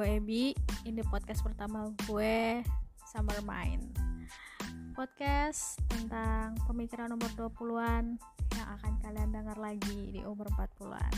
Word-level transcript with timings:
gue 0.00 0.16
Ebi 0.16 0.56
Ini 0.88 1.04
podcast 1.12 1.44
pertama 1.44 1.92
gue 2.08 2.64
Summer 3.04 3.36
Mind 3.44 3.84
Podcast 4.96 5.76
tentang 5.92 6.56
pemikiran 6.64 7.12
umur 7.12 7.28
20-an 7.36 8.16
Yang 8.56 8.68
akan 8.80 8.92
kalian 9.04 9.28
dengar 9.28 9.60
lagi 9.60 10.08
di 10.16 10.24
umur 10.24 10.48
40-an 10.56 11.12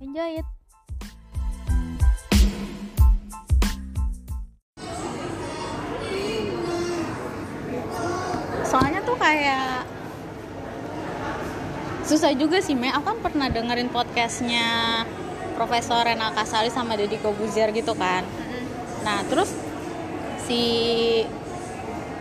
Enjoy 0.00 0.40
it! 0.40 0.48
Soalnya 8.64 9.04
tuh 9.04 9.20
kayak 9.20 9.84
susah 12.08 12.32
juga 12.32 12.64
sih 12.64 12.72
Me. 12.72 12.88
Aku 12.88 13.04
kan 13.04 13.20
pernah 13.20 13.52
dengerin 13.52 13.92
podcastnya 13.92 15.04
Profesor 15.58 16.06
Renal 16.06 16.30
Kasali 16.38 16.70
sama 16.70 16.94
Deddy 16.94 17.18
Kobuzier 17.18 17.74
gitu 17.74 17.98
kan. 17.98 18.22
Nah 19.02 19.26
terus 19.26 19.50
si 20.46 20.62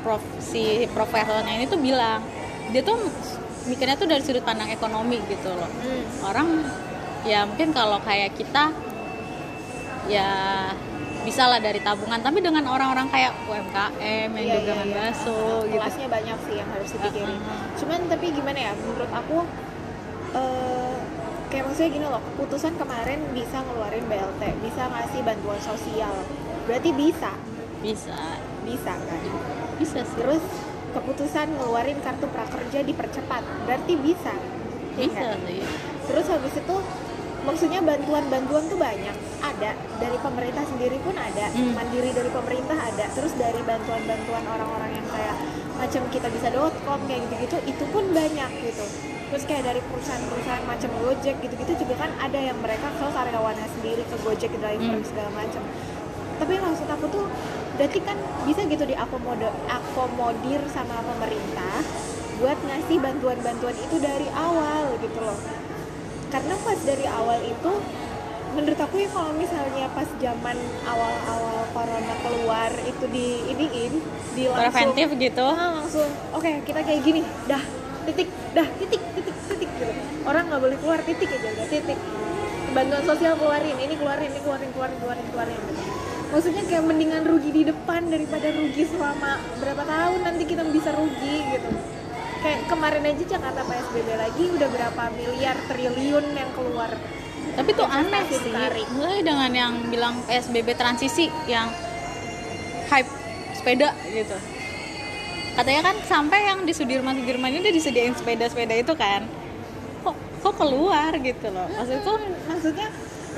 prof 0.02 0.26
si 0.42 0.90
profesornya 0.90 1.54
ini 1.54 1.70
tuh 1.70 1.78
bilang 1.78 2.26
dia 2.74 2.82
tuh 2.82 2.98
mikirnya 3.70 3.94
tuh 3.94 4.10
dari 4.10 4.26
sudut 4.26 4.42
pandang 4.42 4.74
ekonomi 4.74 5.22
gitu 5.30 5.54
loh. 5.54 5.70
Orang 6.26 6.66
ya 7.30 7.46
mungkin 7.46 7.70
kalau 7.78 8.02
kayak 8.02 8.34
kita 8.34 8.74
ya 10.10 10.30
bisa 11.28 11.44
lah 11.44 11.60
dari 11.60 11.84
tabungan 11.84 12.24
tapi 12.24 12.40
dengan 12.40 12.64
orang-orang 12.72 13.12
kayak 13.12 13.36
UMKM 13.52 14.32
yang 14.32 14.48
Iya, 14.48 14.56
dagangan 14.64 14.88
iya, 14.88 14.96
iya. 14.96 15.12
bakso 15.12 15.68
gitu 15.68 15.76
kelasnya 15.76 16.08
banyak 16.08 16.38
sih 16.48 16.56
yang 16.56 16.70
harus 16.72 16.90
dipikirin 16.96 17.36
Uh-uh. 17.36 17.62
cuman 17.76 18.00
tapi 18.08 18.26
gimana 18.32 18.60
ya 18.64 18.72
menurut 18.80 19.12
aku 19.12 19.38
eh 20.40 20.67
kayak 21.48 21.64
maksudnya 21.68 21.92
gini 21.96 22.08
loh 22.08 22.22
keputusan 22.34 22.74
kemarin 22.76 23.20
bisa 23.32 23.64
ngeluarin 23.64 24.06
BLT 24.06 24.42
bisa 24.64 24.84
ngasih 24.92 25.22
bantuan 25.24 25.60
sosial. 25.64 26.14
Berarti 26.68 26.92
bisa? 26.92 27.32
Bisa. 27.80 28.36
Bisa 28.68 28.94
kan? 29.00 29.22
Bisa 29.80 30.00
sih. 30.04 30.18
Terus 30.20 30.44
keputusan 30.92 31.48
ngeluarin 31.56 32.00
kartu 32.04 32.28
prakerja 32.28 32.84
dipercepat 32.84 33.44
berarti 33.64 33.94
bisa? 33.96 34.36
Ya 35.00 35.08
bisa 35.08 35.24
kan? 35.24 35.40
sih. 35.48 35.64
Terus 36.12 36.26
habis 36.28 36.54
itu 36.60 36.76
maksudnya 37.48 37.80
bantuan-bantuan 37.80 38.64
tuh 38.68 38.80
banyak 38.80 39.16
ada. 39.40 39.72
Dari 39.98 40.18
pemerintah 40.20 40.64
sendiri 40.68 41.00
pun 41.00 41.16
ada. 41.16 41.48
Hmm. 41.56 41.72
mandiri 41.72 42.12
dari 42.12 42.28
pemerintah 42.28 42.76
ada. 42.76 43.06
Terus 43.16 43.32
dari 43.40 43.64
bantuan-bantuan 43.64 44.44
orang-orang 44.44 45.00
yang 45.00 45.08
kayak 45.08 45.36
macam 45.78 46.04
kita 46.12 46.28
bisa 46.34 46.50
com 46.84 47.00
kayak 47.06 47.24
gitu-gitu 47.30 47.58
itu 47.70 47.84
pun 47.94 48.04
banyak 48.10 48.52
gitu 48.66 49.17
terus 49.28 49.44
kayak 49.44 49.64
dari 49.68 49.82
perusahaan-perusahaan 49.84 50.64
macam 50.64 50.90
Gojek 51.04 51.36
gitu-gitu 51.44 51.74
juga 51.84 52.08
kan 52.08 52.12
ada 52.18 52.40
yang 52.40 52.58
mereka 52.64 52.88
ke 52.96 53.06
karyawannya 53.06 53.68
sendiri 53.80 54.04
ke 54.08 54.16
Gojek 54.24 54.52
driver 54.56 54.98
Hmm. 54.98 55.04
segala 55.04 55.30
macam. 55.36 55.62
Tapi 56.38 56.54
maksud 56.62 56.88
aku 56.88 57.06
tuh 57.10 57.26
berarti 57.76 58.00
kan 58.06 58.18
bisa 58.46 58.62
gitu 58.66 58.84
diakomodir 58.86 59.52
akomodir 59.68 60.62
sama 60.70 61.02
pemerintah 61.04 61.82
buat 62.38 62.58
ngasih 62.62 62.98
bantuan-bantuan 63.02 63.74
itu 63.74 63.98
dari 63.98 64.30
awal 64.32 64.96
gitu 65.02 65.20
loh. 65.20 65.38
Karena 66.30 66.54
pas 66.62 66.80
dari 66.86 67.06
awal 67.10 67.42
itu 67.42 67.72
menurut 68.54 68.80
aku 68.80 68.96
ya 68.98 69.10
kalau 69.12 69.34
misalnya 69.36 69.86
pas 69.92 70.08
zaman 70.18 70.58
awal-awal 70.88 71.68
corona 71.76 72.16
keluar 72.24 72.72
itu 72.86 73.06
di 73.12 73.28
iniin 73.50 73.94
di 74.34 74.44
langsung 74.48 74.62
preventif 74.62 75.08
gitu. 75.20 75.48
Ah, 75.52 75.84
langsung 75.84 76.10
oke 76.32 76.50
kita 76.64 76.80
kayak 76.82 77.02
gini 77.04 77.22
dah 77.46 77.62
titik 78.08 78.30
dah 78.56 78.68
titik 78.80 79.02
titik 79.20 79.36
titik 79.52 79.70
gitu. 79.76 79.94
Orang 80.24 80.48
nggak 80.48 80.62
boleh 80.64 80.78
keluar 80.80 81.00
titik 81.04 81.28
aja 81.28 81.48
udah 81.52 81.68
titik. 81.68 82.00
Bantuan 82.72 83.04
sosial 83.04 83.34
keluarin 83.36 83.76
ini 83.76 83.94
keluarin 84.00 84.32
ini 84.32 84.40
keluarin 84.40 84.70
keluarin 84.72 84.98
keluarin 85.04 85.28
keluarin 85.32 85.60
gitu. 85.68 85.84
maksudnya 86.28 86.60
kayak 86.68 86.84
mendingan 86.84 87.24
rugi 87.24 87.56
di 87.56 87.64
depan 87.72 88.12
daripada 88.12 88.52
rugi 88.52 88.84
selama 88.84 89.40
berapa 89.64 89.80
tahun 89.80 90.20
nanti 90.28 90.44
kita 90.44 90.64
bisa 90.72 90.92
rugi 90.92 91.36
gitu. 91.56 91.70
Kayak 92.44 92.68
kemarin 92.68 93.04
aja 93.08 93.24
Jakarta 93.24 93.62
PSBB 93.64 94.10
lagi 94.12 94.44
udah 94.52 94.70
berapa 94.70 95.04
miliar 95.16 95.56
triliun 95.72 96.26
yang 96.36 96.52
keluar. 96.52 96.92
Tapi 97.56 97.70
tuh 97.74 97.88
Investasi 97.88 98.12
aneh 98.12 98.24
sih? 98.28 98.40
ditarik. 98.44 98.88
mulai 98.92 99.20
dengan 99.24 99.52
yang 99.56 99.74
bilang 99.88 100.20
PSBB 100.28 100.68
transisi 100.76 101.32
yang 101.48 101.72
hype 102.92 103.10
sepeda 103.56 103.96
gitu 104.12 104.57
katanya 105.58 105.90
kan 105.90 105.96
sampai 106.06 106.40
yang 106.54 106.62
di 106.70 106.74
Sudirman 106.78 107.18
Sudirman 107.18 107.50
ini 107.50 107.66
udah 107.66 107.74
disediain 107.74 108.14
sepeda-sepeda 108.14 108.78
itu 108.78 108.94
kan. 108.94 109.26
Kok 110.06 110.16
kok 110.46 110.54
keluar 110.54 111.12
gitu 111.18 111.50
loh? 111.50 111.66
Maksud 111.74 111.98
itu 111.98 112.14
maksudnya 112.46 112.88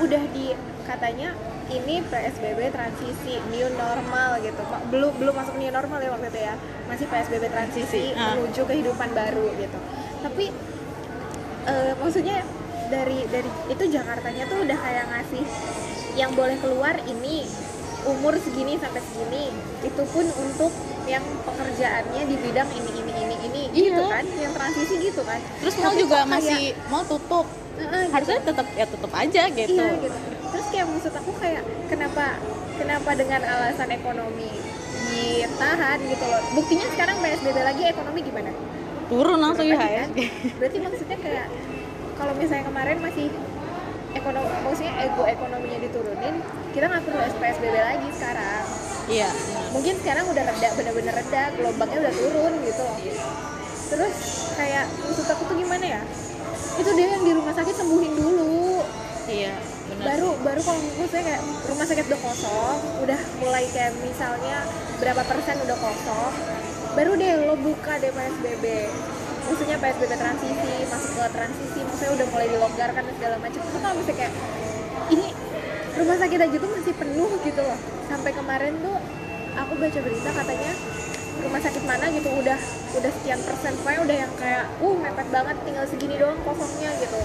udah 0.04 0.22
di 0.36 0.52
katanya 0.84 1.32
ini 1.72 2.04
PSBB 2.04 2.60
transisi 2.76 3.40
new 3.48 3.68
normal 3.72 4.36
gitu. 4.44 4.60
Belum 4.92 5.16
belum 5.16 5.32
masuk 5.32 5.56
new 5.56 5.72
normal 5.72 5.98
ya 6.04 6.10
waktu 6.12 6.28
itu 6.28 6.40
ya. 6.44 6.54
Masih 6.92 7.06
PSBB 7.08 7.44
transisi 7.48 8.12
ah. 8.12 8.36
menuju 8.36 8.68
kehidupan 8.68 9.16
baru 9.16 9.48
gitu. 9.56 9.78
Tapi 10.20 10.52
eh, 11.72 11.92
maksudnya 11.96 12.44
dari 12.92 13.24
dari 13.32 13.48
itu 13.72 13.84
Jakartanya 13.88 14.44
tuh 14.44 14.60
udah 14.60 14.76
kayak 14.76 15.04
ngasih 15.08 15.44
yang 16.20 16.36
boleh 16.36 16.58
keluar 16.60 17.00
ini 17.08 17.48
umur 18.04 18.36
segini 18.36 18.76
sampai 18.76 19.00
segini. 19.00 19.48
Itu 19.88 20.04
pun 20.12 20.28
untuk 20.28 20.72
yang 21.04 21.24
pekerjaannya 21.42 22.22
di 22.22 22.36
bidang 22.36 22.68
ini 22.70 22.90
ini 22.94 23.12
ini 23.14 23.36
ini 23.42 23.62
gitu 23.70 23.98
Iya. 23.98 24.08
kan 24.10 24.24
yang 24.34 24.52
transisi 24.52 24.94
gitu 25.00 25.22
kan 25.22 25.40
terus 25.58 25.74
mau 25.76 25.92
juga 25.92 26.18
kayak- 26.18 26.30
masih 26.30 26.62
mau 26.86 27.02
tutup 27.02 27.46
Heeh, 27.76 28.02
gitu. 28.02 28.12
harusnya 28.12 28.38
tetap 28.42 28.66
ya 28.70 28.84
tutup 28.84 29.12
aja 29.12 29.42
gitu 29.48 29.72
Iya 29.74 29.88
gitu. 29.98 30.18
Terus 30.50 30.66
kayak 30.68 30.86
maksud 30.90 31.12
aku 31.14 31.30
kayak 31.38 31.62
kenapa 31.86 32.24
kenapa 32.74 33.10
dengan 33.14 33.40
alasan 33.40 33.88
ekonomi 33.88 34.50
ditahan 35.06 35.98
gitu 36.02 36.24
loh. 36.24 36.42
Buktinya 36.52 36.86
sekarang 36.88 37.16
PSBB 37.18 37.58
lagi 37.60 37.82
ekonomi 37.84 38.20
gimana? 38.20 38.50
turun 39.06 39.38
langsung 39.38 39.66
ya 39.66 39.74
kan? 39.74 40.08
Berarti 40.54 40.78
maksudnya 40.78 41.18
kayak 41.18 41.46
kalau 42.14 42.30
misalnya 42.32 42.62
kemarin 42.64 42.98
masih 43.00 43.26
ekonomi 44.12 44.46
maksudnya 44.60 44.94
ego 45.00 45.22
ekonominya 45.24 45.78
diturunin, 45.80 46.34
kita 46.70 46.84
nggak 46.86 47.02
perlu 47.02 47.18
PSBB 47.36 47.74
lagi 47.76 48.08
sekarang. 48.12 48.64
Iya. 49.10 49.30
Mungkin 49.74 49.94
sekarang 50.00 50.24
udah 50.30 50.44
reda, 50.46 50.68
bener-bener 50.78 51.14
reda, 51.14 51.42
gelombangnya 51.58 51.98
udah 52.06 52.14
turun 52.14 52.52
gitu. 52.62 52.82
Loh. 52.86 52.98
Terus 53.90 54.14
kayak 54.54 54.86
maksud 55.02 55.26
aku 55.26 55.42
tuh 55.50 55.56
gimana 55.58 55.84
ya? 55.98 56.02
Itu 56.78 56.90
dia 56.94 57.06
yang 57.18 57.24
di 57.26 57.32
rumah 57.34 57.52
sakit 57.52 57.74
sembuhin 57.74 58.14
dulu. 58.14 58.86
Iya 59.26 59.54
benar 59.90 60.06
baru 60.06 60.28
baru 60.46 60.60
kalau 60.62 60.80
menurut 60.80 61.10
saya 61.10 61.22
kayak 61.26 61.42
rumah 61.66 61.86
sakit 61.86 62.04
udah 62.06 62.20
kosong 62.22 62.78
udah 63.02 63.20
mulai 63.42 63.64
kayak 63.74 63.92
misalnya 63.98 64.62
berapa 65.02 65.22
persen 65.26 65.56
udah 65.66 65.76
kosong 65.82 66.32
baru 66.94 67.12
deh 67.18 67.30
lo 67.46 67.54
buka 67.58 67.98
deh 67.98 68.14
PSBB 68.14 68.64
maksudnya 69.50 69.76
PSBB 69.82 70.12
transisi 70.14 70.74
masuk 70.86 71.10
ke 71.18 71.24
transisi 71.34 71.78
maksudnya 71.82 72.12
udah 72.22 72.26
mulai 72.30 72.46
dilonggarkan 72.46 73.02
dan 73.02 73.14
segala 73.18 73.36
macam. 73.42 73.60
Itu 73.66 73.78
kalau 73.82 73.94
misalnya 73.98 74.18
kayak 74.22 74.34
rumah 76.00 76.16
sakit 76.16 76.38
aja 76.40 76.56
tuh 76.56 76.70
masih 76.72 76.94
penuh 76.96 77.30
gitu 77.44 77.60
loh. 77.60 77.78
Sampai 78.08 78.32
kemarin 78.32 78.72
tuh 78.80 78.96
aku 79.56 79.72
baca 79.76 79.98
berita 80.00 80.30
katanya 80.32 80.72
rumah 81.40 81.60
sakit 81.60 81.82
mana 81.84 82.06
gitu 82.12 82.28
udah 82.32 82.58
udah 82.96 83.10
sekian 83.20 83.40
persen. 83.44 83.72
Pokoknya 83.80 84.00
udah 84.08 84.16
yang 84.26 84.32
kayak 84.40 84.64
uh 84.80 84.96
mepet 84.96 85.28
banget 85.28 85.56
tinggal 85.62 85.84
segini 85.84 86.16
doang 86.16 86.40
kosongnya 86.42 86.90
gitu. 86.98 87.20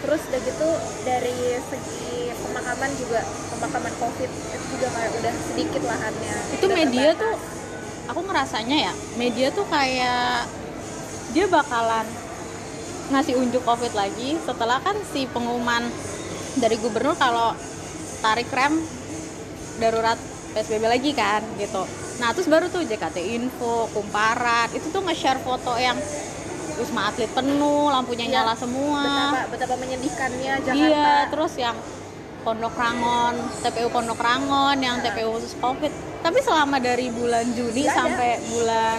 Terus 0.00 0.20
udah 0.32 0.40
gitu 0.40 0.68
dari 1.04 1.38
segi 1.68 2.32
pemakaman 2.40 2.90
juga 2.96 3.20
pemakaman 3.56 3.92
covid 4.00 4.30
itu 4.30 4.64
juga 4.76 4.88
kayak 4.96 5.12
udah 5.20 5.34
sedikit 5.48 5.82
lahannya. 5.84 6.36
Itu 6.56 6.64
udah 6.68 6.76
media 6.76 7.08
terbatas. 7.16 7.20
tuh 7.24 7.34
aku 8.10 8.20
ngerasanya 8.26 8.76
ya 8.90 8.92
media 9.14 9.46
tuh 9.54 9.66
kayak 9.70 10.50
dia 11.30 11.46
bakalan 11.46 12.06
ngasih 13.10 13.38
unjuk 13.38 13.62
covid 13.62 13.92
lagi 13.94 14.38
setelah 14.42 14.82
kan 14.82 14.98
si 15.14 15.30
pengumuman 15.30 15.86
dari 16.58 16.74
gubernur 16.78 17.14
kalau 17.14 17.54
tarik 18.20 18.48
rem 18.48 18.78
darurat 19.76 20.18
psbb 20.52 20.84
lagi 20.84 21.10
kan 21.12 21.40
gitu 21.56 21.82
nah 22.16 22.30
terus 22.30 22.46
baru 22.46 22.68
tuh 22.68 22.84
JKT 22.84 23.16
Info 23.34 23.88
Kumparan 23.90 24.68
itu 24.70 24.86
tuh 24.86 25.00
nge-share 25.00 25.40
foto 25.40 25.72
yang 25.74 25.96
wisma 26.76 27.08
atlet 27.08 27.28
penuh 27.28 27.88
lampunya 27.88 28.24
Iya, 28.24 28.32
nyala 28.38 28.54
semua 28.54 29.00
betapa 29.00 29.48
betapa 29.50 29.74
menyedihkannya 29.76 30.52
Jakarta 30.60 30.76
Iya, 30.76 31.12
terus 31.28 31.52
yang 31.56 31.76
Pondok 32.40 32.72
Rangon, 32.72 33.36
TPU 33.60 33.88
Pondok 33.88 34.16
Rangon, 34.16 34.80
yang 34.80 34.96
TPU 34.98 35.28
khusus 35.30 35.52
Covid. 35.60 35.92
Tapi 36.24 36.40
selama 36.40 36.80
dari 36.80 37.12
bulan 37.12 37.44
Juni 37.52 37.84
ada. 37.84 37.92
sampai 37.94 38.40
bulan 38.48 38.96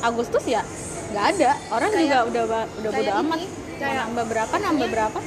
Agustus 0.00 0.48
ya 0.48 0.64
nggak 1.08 1.24
ada. 1.30 1.50
Orang 1.68 1.90
Kayak- 1.90 2.00
juga 2.00 2.18
udah 2.24 2.42
udah 2.48 2.62
bodo 2.80 2.88
kayak 2.94 3.20
amat. 3.20 3.36
ini, 3.36 3.46
kayak- 3.76 3.96
nambah 4.00 4.24
berapa, 4.26 4.48
nambah 4.54 4.64
maksudnya- 4.64 4.92
berapa? 4.96 5.18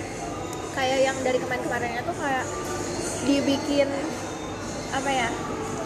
kayak 0.72 1.00
yang 1.04 1.18
dari 1.20 1.38
kemarin-kemarinnya 1.38 2.02
tuh 2.02 2.16
kayak 2.16 2.46
dibikin 3.24 3.90
apa 4.92 5.10
ya 5.10 5.30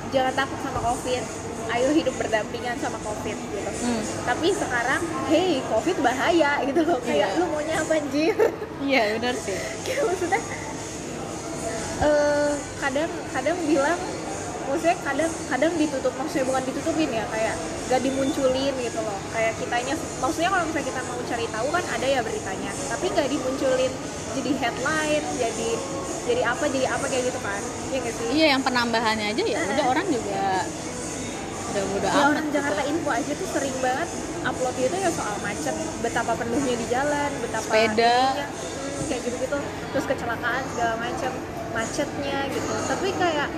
jangan 0.09 0.33
takut 0.35 0.59
sama 0.59 0.79
covid 0.81 1.23
ayo 1.67 1.89
hidup 1.91 2.15
berdampingan 2.15 2.77
sama 2.77 2.97
covid 2.99 3.35
gitu 3.35 3.61
Hmm. 3.75 4.01
tapi 4.23 4.49
sekarang 4.49 4.97
hey 5.27 5.59
covid 5.65 5.97
bahaya 5.99 6.63
gitu 6.63 6.81
loh 6.81 6.97
kayak 6.99 7.27
Iya. 7.27 7.37
lu 7.37 7.45
maunya 7.47 7.75
apa 7.75 7.93
anjir 7.95 8.33
Iya 8.79 9.01
benar 9.13 9.35
sih. 9.35 9.57
kayak 9.85 10.03
maksudnya 10.05 10.41
eh, 12.01 12.51
kadang 12.77 13.11
kadang 13.29 13.57
bilang 13.63 13.99
maksudnya 14.65 14.97
kadang 14.99 15.31
kadang 15.47 15.73
ditutup 15.75 16.13
maksudnya 16.15 16.45
bukan 16.45 16.63
ditutupin 16.65 17.09
ya 17.11 17.25
kayak 17.29 17.53
gak 17.85 18.01
dimunculin 18.01 18.73
gitu 18.75 18.99
loh 18.99 19.19
kayak 19.29 19.53
kitanya 19.55 19.93
maksudnya 20.17 20.49
kalau 20.49 20.65
misalnya 20.65 20.87
kita 20.87 21.01
mau 21.03 21.19
cari 21.21 21.45
tahu 21.45 21.67
kan 21.69 21.83
ada 21.87 22.07
ya 22.07 22.19
beritanya 22.19 22.71
tapi 22.89 23.05
nggak 23.07 23.29
dimunculin 23.29 23.91
jadi 24.35 24.51
headline 24.59 25.25
jadi 25.39 25.69
jadi 26.25 26.41
apa 26.41 26.65
jadi 26.67 26.87
apa 26.89 27.05
kayak 27.05 27.23
gitu 27.29 27.39
kan? 27.39 27.61
Ya 27.93 27.97
nggak 28.01 28.13
sih? 28.17 28.27
Iya 28.33 28.45
yang 28.57 28.61
penambahannya 28.65 29.27
aja 29.31 29.43
ya 29.45 29.59
udah 29.61 29.85
orang 29.89 30.07
juga 30.09 30.65
udah 31.75 31.83
udah 31.99 32.09
ya 32.09 32.23
orang 32.31 32.45
gitu. 32.47 32.55
Jakarta 32.55 32.81
Info 32.87 33.09
aja 33.11 33.31
tuh 33.35 33.47
sering 33.51 33.75
banget 33.83 34.09
upload 34.45 34.75
itu 34.79 34.95
ya 34.95 35.09
soal 35.11 35.35
macet 35.43 35.75
betapa 35.99 36.31
penuhnya 36.39 36.75
di 36.77 36.85
jalan 36.87 37.31
betapa 37.43 37.67
Sepeda. 37.67 38.15
ininya, 38.15 38.47
hmm, 38.47 39.03
kayak 39.11 39.21
gitu 39.27 39.35
gitu 39.43 39.57
terus 39.91 40.05
kecelakaan 40.07 40.63
segala 40.71 40.93
macam 40.97 41.31
macetnya 41.75 42.37
gitu. 42.47 42.73
Tapi 42.87 43.07
kayak 43.19 43.49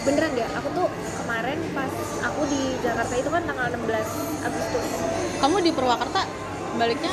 beneran 0.00 0.30
deh 0.32 0.48
aku 0.56 0.68
tuh 0.76 0.88
kemarin 1.20 1.58
pas 1.76 1.92
aku 2.24 2.40
di 2.48 2.62
Jakarta 2.80 3.14
itu 3.16 3.30
kan 3.32 3.42
tanggal 3.48 3.66
16 3.72 4.44
Agustus. 4.44 4.84
Kamu 5.40 5.56
di 5.64 5.70
Purwakarta 5.72 6.20
baliknya 6.76 7.12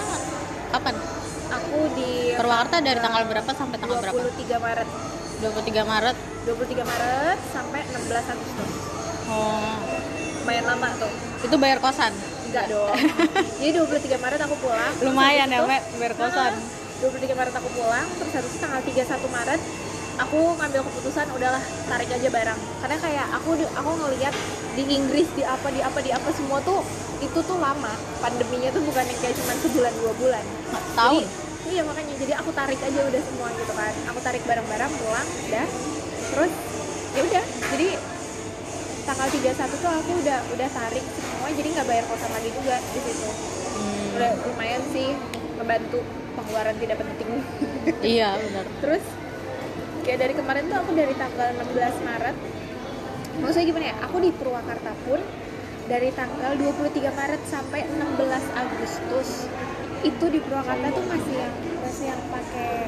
kapan 0.72 0.96
aku 1.50 1.80
di 1.96 2.34
Purwakarta 2.36 2.84
dari 2.84 3.00
tanggal 3.00 3.24
berapa 3.28 3.52
sampai 3.56 3.78
tanggal 3.80 3.98
berapa? 4.04 4.20
23 4.20 4.60
Maret. 4.60 4.88
23 5.42 5.92
Maret. 5.92 6.18
23 6.46 6.84
Maret 6.84 7.40
sampai 7.54 7.80
16 7.88 8.34
Agustus. 8.34 8.72
Oh. 9.28 9.78
Lumayan 10.44 10.66
lama 10.66 10.88
tuh. 10.96 11.12
Itu 11.44 11.56
bayar 11.60 11.78
kosan? 11.84 12.14
Enggak 12.48 12.66
dong. 12.72 12.96
Jadi 13.60 13.72
23 13.76 14.24
Maret 14.24 14.40
aku 14.48 14.56
pulang. 14.64 14.94
Lumayan 15.04 15.48
ya 15.52 15.60
Mek, 15.68 15.84
bayar 16.00 16.14
kosan. 16.16 16.54
Nah, 16.56 17.12
23 17.12 17.38
Maret 17.38 17.54
aku 17.54 17.70
pulang, 17.78 18.08
terus 18.18 18.34
habis 18.34 18.54
tanggal 18.58 18.82
31 18.82 19.28
Maret 19.30 19.62
aku 20.18 20.40
ngambil 20.58 20.82
keputusan 20.82 21.30
udahlah 21.34 21.62
tarik 21.86 22.10
aja 22.10 22.30
barang 22.30 22.60
karena 22.82 22.98
kayak 22.98 23.26
aku 23.38 23.50
aku 23.78 23.92
ngelihat 24.02 24.34
di 24.78 24.84
Inggris 24.90 25.30
di 25.34 25.42
apa 25.46 25.70
di 25.74 25.82
apa 25.82 26.00
di 26.02 26.14
apa 26.14 26.30
semua 26.34 26.62
tuh 26.62 26.82
itu 27.18 27.40
tuh 27.42 27.58
lama. 27.58 27.94
Pandeminya 28.22 28.70
tuh 28.70 28.82
bukan 28.86 29.04
yang 29.06 29.20
kayak 29.22 29.36
cuma 29.42 29.54
sebulan 29.58 29.94
dua 29.98 30.14
bulan. 30.18 30.44
Tahun? 30.94 31.24
Jadi, 31.26 31.74
iya 31.74 31.82
makanya. 31.82 32.14
Jadi 32.18 32.34
aku 32.38 32.50
tarik 32.54 32.80
aja 32.82 33.00
udah 33.02 33.22
semua 33.22 33.48
gitu 33.58 33.74
kan. 33.74 33.94
Aku 34.14 34.20
tarik 34.22 34.44
barang-barang 34.46 34.92
pulang 35.02 35.28
udah. 35.50 35.68
Terus 36.34 36.52
ya 37.18 37.22
udah. 37.26 37.44
Jadi 37.74 37.88
tanggal 39.08 39.28
31 39.32 39.82
tuh 39.82 39.92
aku 39.92 40.12
udah 40.22 40.40
udah 40.54 40.70
tarik 40.70 41.06
semua. 41.06 41.48
Jadi 41.50 41.68
nggak 41.74 41.88
bayar 41.90 42.06
kosan 42.06 42.32
lagi 42.34 42.50
juga 42.54 42.76
di 42.82 43.00
situ. 43.02 43.30
Hmm, 43.78 44.16
udah 44.18 44.32
lumayan 44.46 44.82
sih 44.94 45.10
membantu 45.58 46.00
pengeluaran 46.38 46.76
tidak 46.78 46.98
penting. 47.02 47.30
Iya 47.98 48.38
benar. 48.38 48.66
Terus 48.84 49.04
kayak 50.08 50.24
dari 50.24 50.34
kemarin 50.40 50.72
tuh 50.72 50.78
aku 50.80 50.92
dari 50.96 51.12
tanggal 51.20 51.52
16 51.52 52.08
Maret. 52.08 52.36
Maksudnya 53.44 53.66
gimana 53.68 53.86
ya? 53.92 53.96
Aku 54.08 54.18
di 54.24 54.32
Purwakarta 54.32 54.92
pun 55.04 55.20
dari 55.92 56.10
tanggal 56.16 56.56
23 56.56 57.12
Maret 57.12 57.42
sampai 57.44 57.84
16 57.92 58.16
Agustus 58.56 59.52
itu 60.08 60.26
di 60.32 60.40
Purwakarta 60.40 60.96
tuh 60.96 61.06
masih 61.12 61.36
yang 61.36 61.54
masih 61.84 62.06
yang 62.08 62.22
pakai 62.32 62.88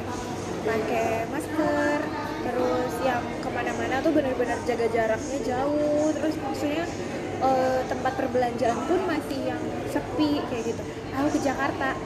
pakai 0.64 1.08
masker 1.28 2.00
terus 2.40 2.94
yang 3.04 3.24
ke 3.44 3.50
mana-mana 3.52 4.00
tuh 4.00 4.16
benar-benar 4.16 4.60
jaga 4.64 4.88
jaraknya 4.88 5.40
jauh. 5.44 6.08
Terus 6.16 6.36
maksudnya 6.40 6.88
eh, 7.44 7.80
tempat 7.92 8.16
perbelanjaan 8.16 8.80
pun 8.88 9.00
masih 9.04 9.40
yang 9.44 9.62
sepi 9.92 10.40
kayak 10.48 10.72
gitu. 10.72 10.82
Aku 11.20 11.28
ke 11.36 11.40
Jakarta 11.44 12.00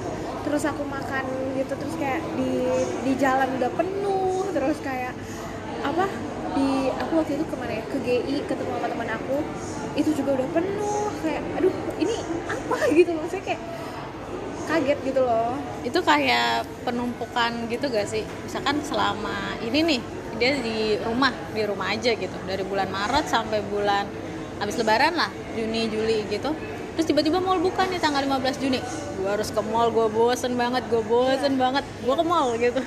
terus 0.44 0.64
aku 0.68 0.84
makan 0.84 1.24
gitu 1.56 1.72
terus 1.72 1.96
kayak 1.96 2.20
di 2.36 2.68
di 3.08 3.14
jalan 3.16 3.48
udah 3.56 3.72
penuh 3.72 4.23
terus 4.54 4.78
kayak 4.86 5.14
apa 5.84 6.06
di 6.54 6.94
aku 6.94 7.12
waktu 7.18 7.42
itu 7.42 7.46
ke 7.50 7.56
mana 7.58 7.74
ya 7.82 7.84
ke 7.90 7.98
GI 7.98 8.36
ketemu 8.46 8.72
sama 8.78 8.88
teman 8.88 9.10
aku 9.10 9.38
itu 9.98 10.10
juga 10.14 10.38
udah 10.38 10.48
penuh 10.54 11.10
kayak 11.26 11.42
aduh 11.58 11.74
ini 11.98 12.16
apa? 12.46 12.78
Gitu 12.98 13.10
maksudnya 13.14 13.44
kayak 13.46 13.62
kaget 14.64 15.00
gitu 15.04 15.22
loh. 15.28 15.60
Itu 15.84 16.00
kayak 16.02 16.64
penumpukan 16.88 17.68
gitu 17.68 17.92
gak 17.92 18.08
sih? 18.08 18.24
Misalkan 18.48 18.80
selama 18.80 19.60
ini 19.60 19.80
nih 19.84 20.02
dia 20.40 20.56
di 20.56 20.98
rumah 21.04 21.36
di 21.52 21.62
rumah 21.68 21.92
aja 21.92 22.16
gitu. 22.16 22.38
Dari 22.48 22.64
bulan 22.64 22.88
Maret 22.88 23.28
sampai 23.28 23.60
bulan 23.60 24.08
habis 24.64 24.80
lebaran 24.80 25.20
lah 25.20 25.30
Juni 25.54 25.92
Juli 25.92 26.24
gitu. 26.32 26.56
Terus 26.96 27.06
tiba-tiba 27.10 27.44
mall 27.44 27.60
buka 27.60 27.90
nih 27.90 28.00
tanggal 28.00 28.24
15 28.24 28.62
Juni 28.64 28.80
gue 29.24 29.32
harus 29.32 29.50
ke 29.56 29.62
mall 29.64 29.88
gue 29.88 30.08
bosen 30.12 30.60
banget 30.60 30.84
gue 30.92 31.00
bosen 31.00 31.56
banget. 31.56 31.84
Gue 32.04 32.16
ke 32.20 32.26
mall 32.28 32.48
gitu. 32.60 32.82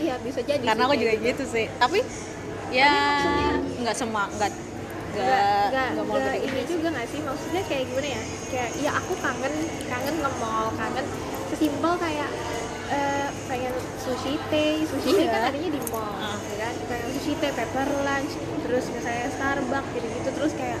Iya 0.00 0.16
bisa 0.24 0.40
jadi 0.40 0.64
karena 0.64 0.88
aku 0.88 0.96
juga 0.96 1.14
gitu. 1.20 1.44
sih. 1.44 1.68
Tapi 1.76 2.00
ya 2.72 2.88
nggak 3.84 3.92
semua 3.92 4.26
nggak 4.32 4.50
nggak 5.14 5.88
nggak 5.94 6.08
gitu 6.08 6.30
ini 6.48 6.62
juga 6.64 6.88
nggak 6.88 7.06
sih? 7.12 7.20
Maksudnya 7.20 7.62
kayak 7.68 7.84
gimana 7.92 8.08
ya? 8.16 8.22
Kayak 8.48 8.70
ya 8.80 8.90
aku 8.96 9.12
kangen 9.20 9.54
kangen 9.86 10.14
nge 10.24 10.30
mall 10.40 10.66
kangen 10.74 11.06
sesimpel 11.52 11.92
kayak 12.00 12.30
eh, 12.88 13.28
pengen 13.46 13.74
sushi 14.00 14.40
teh. 14.48 14.82
Sushi 14.88 15.10
teh 15.14 15.26
Iya. 15.28 15.32
kan 15.36 15.42
adanya 15.52 15.68
di 15.68 15.80
mall 15.92 16.16
ya 16.48 16.56
kan? 16.64 16.74
Pengen 16.88 17.08
sushi 17.12 17.32
teh 17.36 17.52
pepper 17.52 17.88
lunch 17.92 18.32
terus 18.64 18.84
misalnya 18.88 19.28
Starbucks 19.36 19.88
gitu 19.92 20.06
gitu 20.08 20.30
terus 20.32 20.52
kayak 20.56 20.80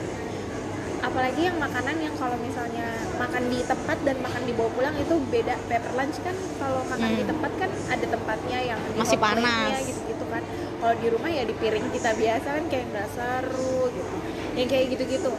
apalagi 1.04 1.40
yang 1.44 1.58
makanan 1.58 1.96
yang 2.00 2.14
kalau 2.16 2.32
misalnya 2.36 2.86
makan 3.14 3.44
di 3.46 3.60
tempat 3.62 3.98
dan 4.02 4.16
makan 4.18 4.42
dibawa 4.42 4.70
pulang 4.72 4.96
itu 4.96 5.14
beda 5.28 5.54
pepper 5.66 5.92
lunch 5.92 6.16
kan 6.18 6.32
kalau 6.56 6.80
makan 6.86 7.10
di 7.10 7.22
Hmm. 7.22 7.30
tempat 7.30 7.52
kan 7.54 7.70
ada 7.86 8.06
tempatnya 8.08 8.58
yang 8.64 8.80
di 8.82 8.98
Masih 8.98 9.18
panas. 9.20 9.84
gitu 9.84 10.00
gitu 10.08 10.24
kan 10.26 10.42
kalau 10.80 10.94
di 10.96 11.08
rumah 11.08 11.28
ya 11.28 11.44
di 11.44 11.54
piring 11.54 11.86
kita 11.90 12.10
biasa 12.14 12.48
kan 12.50 12.64
kayak 12.66 12.84
nggak 12.90 13.08
seru 13.10 13.78
gitu 13.90 14.14
yang 14.54 14.68
kayak 14.68 14.86
gitu-gitu 14.90 15.30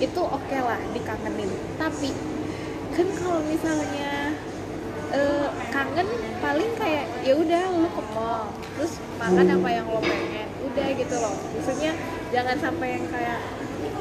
itu 0.00 0.20
oke 0.22 0.58
lah 0.58 0.80
dikangenin 0.90 1.50
tapi 1.76 2.10
kan 2.90 3.06
kalau 3.14 3.40
misalnya 3.44 4.32
eh, 5.10 5.48
kangen 5.68 6.08
paling 6.40 6.70
kayak 6.74 7.04
ya 7.20 7.34
udah 7.34 7.62
lu 7.70 7.88
ke 7.88 8.02
mall 8.10 8.48
terus 8.74 8.92
makan 9.16 9.46
apa 9.50 9.68
yang 9.68 9.84
lo 9.84 10.00
pengen 10.00 10.48
udah 10.64 10.86
gitu 10.90 11.14
loh 11.14 11.34
maksudnya 11.52 11.92
jangan 12.30 12.56
sampai 12.56 12.88
yang 12.94 13.04
kayak 13.06 13.38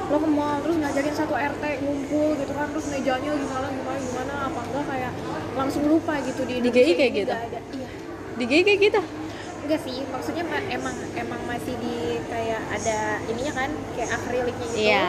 lo 0.10 0.18
ke 0.18 0.28
mall 0.28 0.58
terus 0.60 0.76
ngajakin 0.76 1.14
satu 1.14 1.34
RT 1.34 1.64
ngumpul 1.80 2.34
gitu 2.34 2.52
kan 2.52 2.68
terus 2.68 2.86
mejanya 2.90 3.30
gimana 3.32 3.68
gimana 3.70 3.98
gimana 4.02 4.34
apa 4.50 4.60
enggak 4.66 4.86
kayak 4.88 5.12
langsung 5.54 5.84
lupa 5.86 6.14
gitu 6.20 6.42
di 6.44 6.54
Di 6.60 6.70
GI 6.72 6.92
kayak 6.96 7.14
gitu? 7.16 7.32
ada. 7.32 7.60
Iya. 7.70 7.88
Di 8.34 8.44
GI 8.44 8.62
kayak 8.64 8.80
gitu? 8.82 9.02
Enggak 9.60 9.80
sih 9.86 9.96
maksudnya 10.04 10.44
ma- 10.44 10.68
emang 10.68 10.96
emang 11.14 11.42
masih 11.46 11.74
di 11.78 11.96
kayak 12.26 12.62
ada 12.72 12.98
ininya 13.24 13.54
kan 13.56 13.70
kayak 13.94 14.10
akriliknya 14.12 14.68
gitu. 14.68 14.82
Iya. 14.84 15.08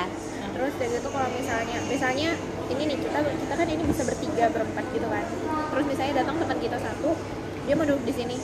terus 0.51 0.75
dari 0.77 0.93
itu 0.93 1.09
kalau 1.09 1.29
misalnya 1.31 1.79
misalnya 1.87 2.31
ini 2.69 2.83
nih 2.85 2.99
kita 2.99 3.19
kita 3.23 3.55
kan 3.55 3.67
ini 3.67 3.83
bisa 3.87 4.03
bertiga 4.05 4.45
berempat 4.51 4.85
gitu 4.93 5.09
kan. 5.09 5.25
Terus 5.71 5.85
misalnya 5.87 6.15
datang 6.21 6.37
teman 6.37 6.59
kita 6.59 6.77
satu 6.77 7.11
dia 7.65 7.75
mau 7.75 7.87
duduk 7.87 8.05
di 8.05 8.13
sini. 8.13 8.37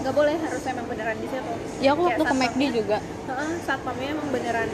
Nggak 0.00 0.14
boleh 0.14 0.36
harus 0.38 0.62
emang 0.64 0.86
beneran 0.86 1.16
di 1.18 1.28
situ. 1.28 1.52
Ya 1.82 1.92
aku 1.92 2.08
waktu 2.08 2.22
ke 2.22 2.34
McD 2.34 2.62
juga. 2.72 2.98
Heeh, 3.02 3.50
satpamnya 3.60 4.08
emang 4.14 4.28
beneran 4.30 4.68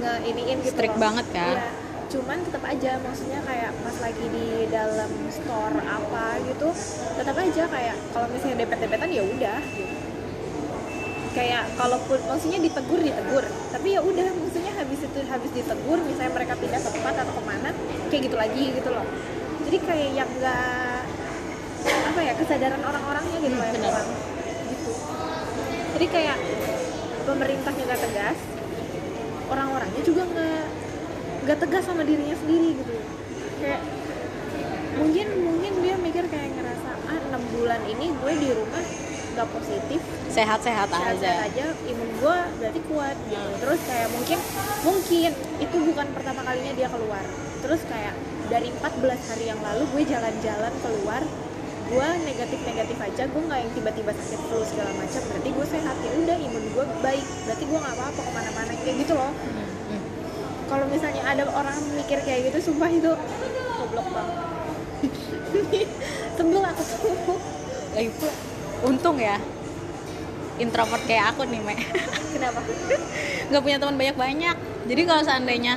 nge 0.00 0.14
iniin 0.30 0.58
gitu 0.64 0.72
Strict 0.76 0.96
loh. 0.96 1.02
banget 1.02 1.26
kan? 1.32 1.56
Iya. 1.56 1.70
cuman 2.12 2.38
tetap 2.44 2.60
aja 2.68 2.92
maksudnya 3.00 3.40
kayak 3.40 3.72
pas 3.80 3.96
lagi 4.04 4.26
di 4.28 4.48
dalam 4.68 5.10
store 5.32 5.76
apa 5.80 6.24
gitu 6.44 6.68
tetap 7.16 7.36
aja 7.40 7.62
kayak 7.72 7.96
kalau 8.12 8.26
misalnya 8.28 8.56
depet-depetan 8.60 9.08
ya 9.08 9.24
udah 9.24 9.60
gitu 9.64 9.96
kayak 11.32 11.64
kalaupun 11.80 12.20
maksudnya 12.28 12.60
ditegur 12.60 13.00
ditegur 13.00 13.44
tapi 13.72 13.96
ya 13.96 14.04
udah 14.04 14.28
maksudnya 14.28 14.72
habis 14.76 15.00
itu 15.00 15.20
habis 15.24 15.50
ditegur 15.56 15.98
misalnya 16.04 16.32
mereka 16.36 16.54
pindah 16.60 16.80
ke 16.84 16.90
tempat 16.92 17.14
atau 17.24 17.32
ke 17.32 17.42
mana 17.48 17.68
kayak 18.12 18.22
gitu 18.28 18.36
lagi 18.36 18.62
gitu 18.76 18.88
loh 18.92 19.06
jadi 19.64 19.78
kayak 19.80 20.10
yang 20.12 20.28
enggak 20.28 21.00
apa 22.12 22.20
ya 22.20 22.32
kesadaran 22.36 22.82
orang-orangnya 22.84 23.38
gitu 23.40 23.56
loh 23.56 23.64
yang 23.64 23.76
benar. 23.80 23.88
kurang 23.88 24.08
gitu 24.68 24.92
jadi 25.96 26.06
kayak 26.12 26.38
pemerintahnya 27.24 27.82
nggak 27.88 28.00
tegas 28.04 28.38
orang-orangnya 29.50 30.02
juga 30.04 30.22
nggak 30.28 30.64
nggak 31.42 31.58
tegas 31.58 31.84
sama 31.86 32.02
dirinya 32.06 32.36
sendiri 32.38 32.68
gitu. 32.78 32.94
Kayak 33.58 33.82
mungkin 34.98 35.26
mungkin 35.42 35.72
dia 35.82 35.94
mikir 35.98 36.24
kayak 36.28 36.50
ngerasa 36.54 36.90
ah 37.08 37.18
enam 37.30 37.42
bulan 37.56 37.80
ini 37.88 38.12
gue 38.12 38.32
di 38.38 38.48
rumah 38.54 38.82
nggak 39.32 39.48
positif. 39.48 40.00
Sehat-sehat 40.28 40.88
aja. 40.92 41.48
Aja 41.48 41.66
imun 41.88 42.10
gue 42.20 42.36
berarti 42.60 42.80
kuat 42.86 43.16
gitu. 43.26 43.50
Terus 43.64 43.80
kayak 43.88 44.08
mungkin 44.12 44.38
mungkin 44.84 45.30
itu 45.58 45.76
bukan 45.90 46.06
pertama 46.12 46.40
kalinya 46.44 46.72
dia 46.76 46.88
keluar. 46.92 47.24
Terus 47.64 47.80
kayak 47.88 48.14
dari 48.52 48.68
14 48.68 49.28
hari 49.32 49.44
yang 49.48 49.60
lalu 49.64 49.82
gue 49.96 50.02
jalan-jalan 50.12 50.72
keluar 50.84 51.22
gue 51.88 52.08
negatif-negatif 52.26 52.98
aja 52.98 53.22
gue 53.26 53.42
nggak 53.42 53.60
yang 53.62 53.72
tiba-tiba 53.74 54.10
sakit 54.14 54.40
flu 54.46 54.60
segala 54.66 54.90
macam 54.96 55.22
berarti 55.26 55.48
gue 55.50 55.66
sehat. 55.66 55.96
Ya 55.98 56.10
udah 56.22 56.36
imun 56.38 56.64
gue 56.72 56.84
baik. 57.02 57.26
Berarti 57.48 57.64
gue 57.66 57.78
nggak 57.78 57.94
apa-apa 57.98 58.20
ke 58.20 58.30
mana-mana 58.32 58.72
kayak 58.82 58.96
gitu 59.02 59.12
loh. 59.18 59.32
Hmm, 59.32 60.02
kalau 60.70 60.86
misalnya 60.88 61.22
ada 61.26 61.44
orang 61.50 61.76
mikir 61.96 62.18
kayak 62.22 62.52
gitu 62.52 62.72
sumpah 62.72 62.90
itu 62.90 63.12
goblok 63.82 64.08
banget. 64.14 64.36
Sebel 66.38 66.62
aku 66.64 66.82
tuh. 66.86 67.38
Lah, 67.92 68.00
itu 68.00 68.28
untung 68.82 69.20
ya 69.20 69.36
introvert 70.60 71.02
kayak 71.08 71.32
aku 71.32 71.48
nih 71.48 71.60
me 71.64 71.74
kenapa? 72.34 72.60
Nggak 73.48 73.62
punya 73.62 73.76
teman 73.80 73.96
banyak 73.96 74.16
banyak 74.16 74.56
jadi 74.86 75.02
kalau 75.06 75.22
seandainya 75.24 75.74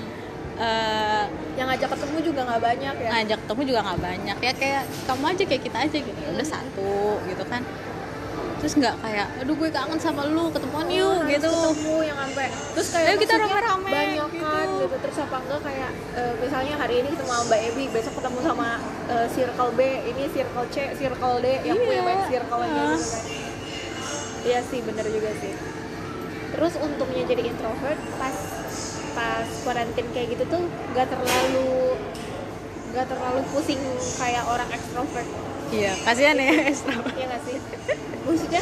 eh, 0.58 1.24
yang 1.54 1.68
ngajak 1.68 1.90
ketemu 1.92 2.18
juga 2.24 2.40
nggak 2.44 2.62
banyak 2.62 2.96
ya. 2.98 3.10
Ngajak 3.12 3.38
ketemu 3.42 3.62
juga 3.66 3.80
nggak 3.84 4.00
banyak. 4.02 4.38
Ya 4.40 4.54
kayak 4.54 4.84
kamu 5.06 5.24
aja 5.28 5.44
kayak 5.46 5.64
kita 5.64 5.78
aja 5.82 5.98
gitu. 6.00 6.20
Udah 6.30 6.48
satu 6.48 6.94
gitu 7.26 7.44
kan. 7.46 7.62
Terus 8.56 8.74
nggak 8.76 8.96
kayak 8.98 9.28
aduh 9.40 9.54
gue 9.54 9.70
kangen 9.70 10.00
sama 10.00 10.26
lu 10.26 10.50
ketemuan 10.50 10.88
yuk 10.88 11.06
Oh, 11.06 11.14
harus 11.22 11.30
gitu. 11.30 11.50
ketemu 11.52 11.96
yang 12.04 12.18
sampai 12.18 12.48
terus 12.74 12.88
kayak 12.90 13.06
Ayo 13.06 13.18
kita 13.20 13.34
rame-rame, 13.38 13.90
banyak 13.92 14.30
kan 14.34 14.66
gitu. 14.66 14.82
gitu 14.82 14.96
terus 15.06 15.18
apa 15.22 15.38
enggak 15.38 15.62
kayak 15.62 15.92
eh, 16.16 16.34
misalnya 16.40 16.74
hari 16.76 16.96
ini 16.98 17.10
ketemu 17.10 17.30
sama 17.30 17.44
Mbak 17.46 17.60
Ebi 17.62 17.84
besok 17.94 18.14
ketemu 18.16 18.40
sama 18.42 18.70
eh, 19.06 19.28
Circle 19.30 19.72
B 19.72 19.80
ini 20.08 20.24
Circle 20.28 20.66
C 20.68 20.76
Circle 20.98 21.36
D 21.38 21.48
yang 21.62 21.78
punya 21.78 21.94
Iya. 21.94 22.02
banyak 22.02 22.26
circle 22.28 22.60
nya 22.60 22.66
Ah. 22.66 22.90
gitu 22.90 23.06
kan. 23.06 23.24
Iya 24.46 24.60
sih 24.64 24.80
bener 24.82 25.06
juga 25.06 25.30
sih. 25.36 25.54
Terus 26.50 26.74
untungnya 26.80 27.24
jadi 27.28 27.42
introvert 27.46 28.00
pas 28.16 28.36
pas 29.16 29.48
quarantine 29.64 30.10
kayak 30.12 30.36
gitu 30.36 30.44
tuh 30.52 30.64
gak 30.92 31.08
terlalu 31.08 31.96
gak 32.92 33.08
terlalu 33.08 33.42
pusing 33.50 33.80
kayak 34.20 34.44
orang 34.46 34.68
extrovert 34.72 35.28
iya 35.72 35.96
kasihan 36.04 36.36
ya 36.36 36.52
extrovert 36.72 37.16
Iya 37.16 37.26
gak 37.32 37.42
sih? 37.48 37.58
Maksudnya 38.26 38.62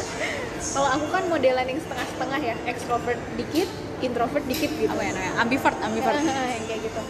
kalau 0.76 0.88
aku 0.92 1.06
kan 1.08 1.24
modelan 1.28 1.66
yang 1.68 1.80
setengah-setengah 1.80 2.40
ya 2.40 2.56
Extrovert 2.68 3.20
dikit, 3.36 3.68
introvert 4.00 4.44
dikit 4.44 4.70
gitu. 4.76 4.92
Apa 4.92 5.02
ya 5.04 5.12
namanya? 5.16 5.32
Ambivert 5.40 5.78
ambivert. 5.80 6.20
Yang 6.20 6.64
kayak 6.68 6.80
gitu. 6.84 7.02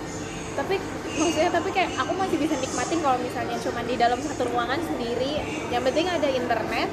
Tapi 0.54 0.74
maksudnya 1.18 1.50
tapi 1.50 1.68
kayak 1.74 1.90
aku 1.98 2.12
masih 2.14 2.36
bisa 2.38 2.54
nikmatin 2.62 2.98
kalau 3.02 3.18
misalnya 3.18 3.56
cuma 3.58 3.80
di 3.82 3.94
dalam 3.98 4.18
satu 4.22 4.42
ruangan 4.50 4.78
sendiri. 4.86 5.42
Yang 5.74 5.82
penting 5.90 6.06
ada 6.06 6.28
internet, 6.30 6.88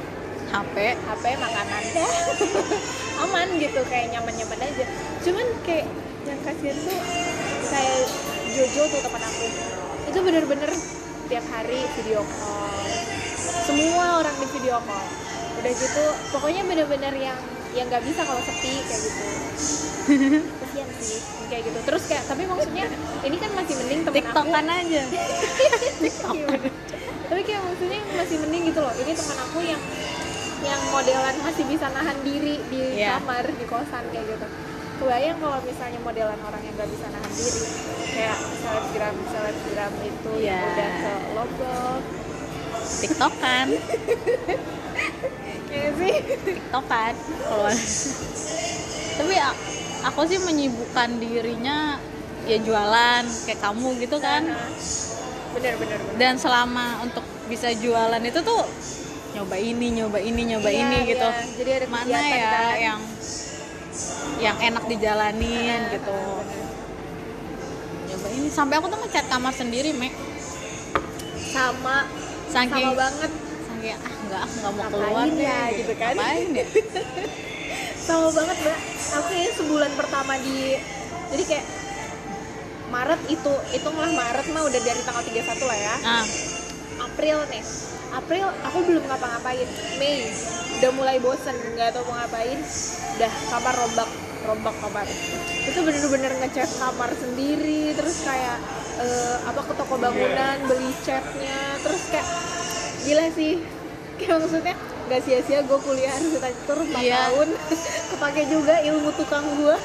HP 0.50 0.76
HP, 0.98 1.24
makanan 1.38 1.84
Aman 3.24 3.48
gitu, 3.62 3.82
kayak 3.86 4.18
nyaman-nyaman 4.18 4.60
aja. 4.66 4.86
Cuman 5.22 5.46
kayak 5.62 5.86
yang 6.22 6.40
kasihan 6.46 6.78
tuh 6.78 7.00
kayak 7.68 7.98
Jojo 8.52 8.84
tuh 8.88 9.00
teman 9.00 9.22
aku. 9.24 9.46
Itu 10.12 10.20
bener-bener 10.22 10.72
tiap 11.32 11.46
hari 11.50 11.80
video 11.98 12.22
call. 12.22 12.68
Semua 13.66 14.20
orang 14.20 14.36
di 14.38 14.48
video 14.52 14.78
call. 14.84 15.08
Udah 15.62 15.72
gitu 15.72 16.04
pokoknya 16.32 16.62
bener-bener 16.68 17.14
yang 17.16 17.38
yang 17.72 17.88
nggak 17.88 18.04
bisa 18.04 18.22
kalau 18.28 18.42
sepi 18.44 18.74
kayak 18.84 19.02
gitu. 19.02 19.24
Kesian 20.62 20.88
sih 21.00 21.20
kayak 21.48 21.64
gitu. 21.72 21.80
Terus 21.88 22.04
kayak 22.06 22.24
tapi 22.28 22.44
maksudnya 22.46 22.86
ini 23.24 23.38
kan 23.40 23.52
masih 23.56 23.74
mending 23.80 24.02
temen 24.04 24.16
tiktokan 24.20 24.66
aku 24.68 24.78
aja. 24.84 25.02
Tapi 27.32 27.42
kayak 27.48 27.62
maksudnya 27.64 28.00
masih 28.12 28.38
mending 28.44 28.64
gitu 28.76 28.80
loh. 28.84 28.92
Ini 28.92 29.12
teman 29.16 29.38
aku 29.40 29.60
yang 29.64 29.82
yang 30.62 30.82
modelan 30.94 31.36
masih 31.42 31.64
bisa 31.66 31.90
nahan 31.90 32.14
diri 32.22 32.62
di 32.70 33.02
Iya. 33.02 33.18
kamar 33.18 33.50
di 33.50 33.66
kosan 33.66 34.04
kayak 34.14 34.26
gitu 34.30 34.46
kebayang 35.02 35.38
kalau 35.38 35.60
misalnya 35.62 36.00
modelan 36.00 36.40
orang 36.40 36.62
yang 36.62 36.74
nggak 36.78 36.90
bisa 36.90 37.06
nahan 37.10 37.32
diri. 37.32 37.62
Kayak 38.08 38.38
selebgram 38.56 39.16
selebgram 39.26 39.94
itu 40.00 40.32
yang 40.38 40.60
Iya. 40.62 40.70
udah 40.70 40.90
ke 40.94 41.12
Lombok. 41.34 42.02
Tiktokan. 43.02 43.68
Kayak 45.68 45.92
sih. 45.98 46.14
Tiktokan 46.46 47.14
keluar 47.42 47.76
tapi 49.12 49.38
aku 50.02 50.22
sih 50.26 50.40
menyibukkan 50.40 51.22
dirinya 51.22 52.00
ya 52.44 52.58
jualan 52.58 53.24
kayak 53.46 53.60
kamu 53.60 53.88
gitu 54.02 54.18
kan. 54.18 54.50
Bener 55.52 55.74
bener 55.78 55.98
bener. 56.00 56.18
Dan 56.18 56.34
selama 56.38 57.06
untuk 57.06 57.22
bisa 57.46 57.70
jualan 57.70 58.18
itu 58.18 58.40
tuh 58.42 58.64
nyoba 59.32 59.56
ini 59.56 59.88
nyoba 59.94 60.18
ini 60.18 60.42
nyoba 60.48 60.70
Iya, 60.70 60.82
ini 60.82 60.98
gitu. 61.06 61.28
iya. 61.28 61.44
jadi 61.54 61.72
ada 61.78 61.88
mana 61.88 62.18
ya 62.20 62.48
kan. 62.50 62.76
yang 62.80 63.00
yang 64.42 64.58
enak 64.58 64.84
dijalanin 64.90 65.82
Nah, 65.86 65.94
gitu. 65.94 66.20
Nyoba 68.12 68.28
ini 68.34 68.48
sampai 68.50 68.76
aku 68.82 68.88
tuh 68.90 69.00
ngecat 69.00 69.26
kamar 69.30 69.54
sendiri 69.54 69.94
mek 69.96 70.14
sama 71.52 72.08
saking 72.48 72.90
sama 72.92 73.00
banget. 73.00 73.32
saking 73.32 73.98
ah 73.98 74.14
nggak 74.32 74.46
nggak 74.48 74.72
mau 74.72 74.88
keluar 74.90 75.28
deh 75.28 75.46
ya, 75.46 75.62
gitu. 75.76 75.94
kan. 76.00 76.14
ngapain 76.16 76.50
ya? 76.56 76.66
Sama 78.02 78.34
banget 78.34 78.58
mbak. 78.66 78.80
Aku 79.14 79.26
kayaknya 79.30 79.52
sebulan 79.62 79.92
pertama 79.94 80.34
di 80.42 80.74
jadi 81.32 81.44
kayak 81.48 81.66
Maret 82.92 83.22
itu 83.32 83.54
hitunglah 83.72 84.12
Maret 84.12 84.46
mah 84.52 84.64
udah 84.68 84.80
dari 84.84 85.02
tanggal 85.06 85.24
31 85.24 85.70
lah 85.70 85.78
ya. 85.80 85.96
Ah. 86.04 86.26
April 87.08 87.38
nih. 87.54 87.64
April 88.12 88.48
aku 88.68 88.78
belum 88.84 89.04
ngapa-ngapain. 89.08 89.70
Mei 89.96 90.28
udah 90.82 90.92
mulai 90.98 91.18
bosen 91.22 91.54
nggak 91.78 91.94
tahu 91.94 92.10
mau 92.10 92.18
ngapain 92.18 92.58
udah 93.16 93.34
kamar 93.50 93.74
rombak 93.76 94.10
rombak 94.42 94.76
kamar. 94.80 95.06
Itu 95.64 95.80
bener-bener 95.82 96.32
ngecat 96.40 96.70
kamar 96.76 97.12
sendiri 97.14 97.94
terus 97.94 98.24
kayak 98.24 98.58
eh, 98.98 99.38
apa 99.46 99.62
ke 99.62 99.74
toko 99.76 99.96
bangunan 99.96 100.58
beli 100.66 100.92
catnya 101.02 101.78
terus 101.82 102.02
kayak 102.10 102.28
gila 103.04 103.28
sih. 103.32 103.54
Kayak 104.22 104.38
maksudnya 104.46 104.76
gak 105.10 105.22
sia-sia 105.26 105.66
gue 105.66 105.80
kuliah 105.82 106.14
arsitektur 106.14 106.78
4 106.78 106.94
Iya. 106.94 107.34
tahun. 107.34 107.50
Kepake 108.14 108.42
juga 108.48 108.78
ilmu 108.80 109.10
tukang 109.18 109.46
gue 109.58 109.76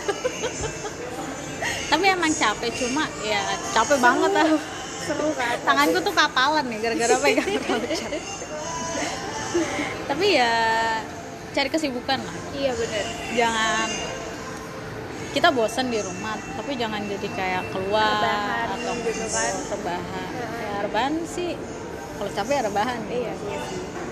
tapi 1.86 2.04
emang 2.10 2.28
capek 2.28 2.70
cuma 2.76 3.06
ya 3.22 3.40
capek 3.70 3.98
banget 4.02 4.30
ah 4.34 4.58
seru 5.00 5.30
kan? 5.38 5.54
Tanganku 5.62 6.02
tuh 6.02 6.10
kapalan 6.10 6.66
nih 6.66 6.78
gara-gara 6.82 7.16
pegang 7.24 7.50
tapi 10.06 10.26
ya 10.34 10.52
cari 11.56 11.68
kesibukan 11.70 12.18
lah. 12.20 12.36
Iya 12.52 12.72
bener. 12.72 13.04
Jangan 13.32 13.88
kita 15.32 15.48
bosen 15.50 15.88
di 15.88 16.00
rumah 16.00 16.36
tapi 16.52 16.72
jangan 16.74 17.00
jadi 17.02 17.28
kayak 17.30 17.62
keluar 17.68 18.20
Rebahan 18.20 18.66
atau 18.74 18.94
gitu 18.98 19.24
kan. 19.26 19.52
rebahan. 19.70 20.28
Heeh. 20.32 20.64
ya 20.66 20.76
rebahan 20.82 21.14
sih 21.26 21.50
kalau 22.16 22.30
capek 22.30 22.54
ya 22.54 22.62
rebahan. 22.64 22.98
Iya 23.06 23.32
iya. 23.42 23.60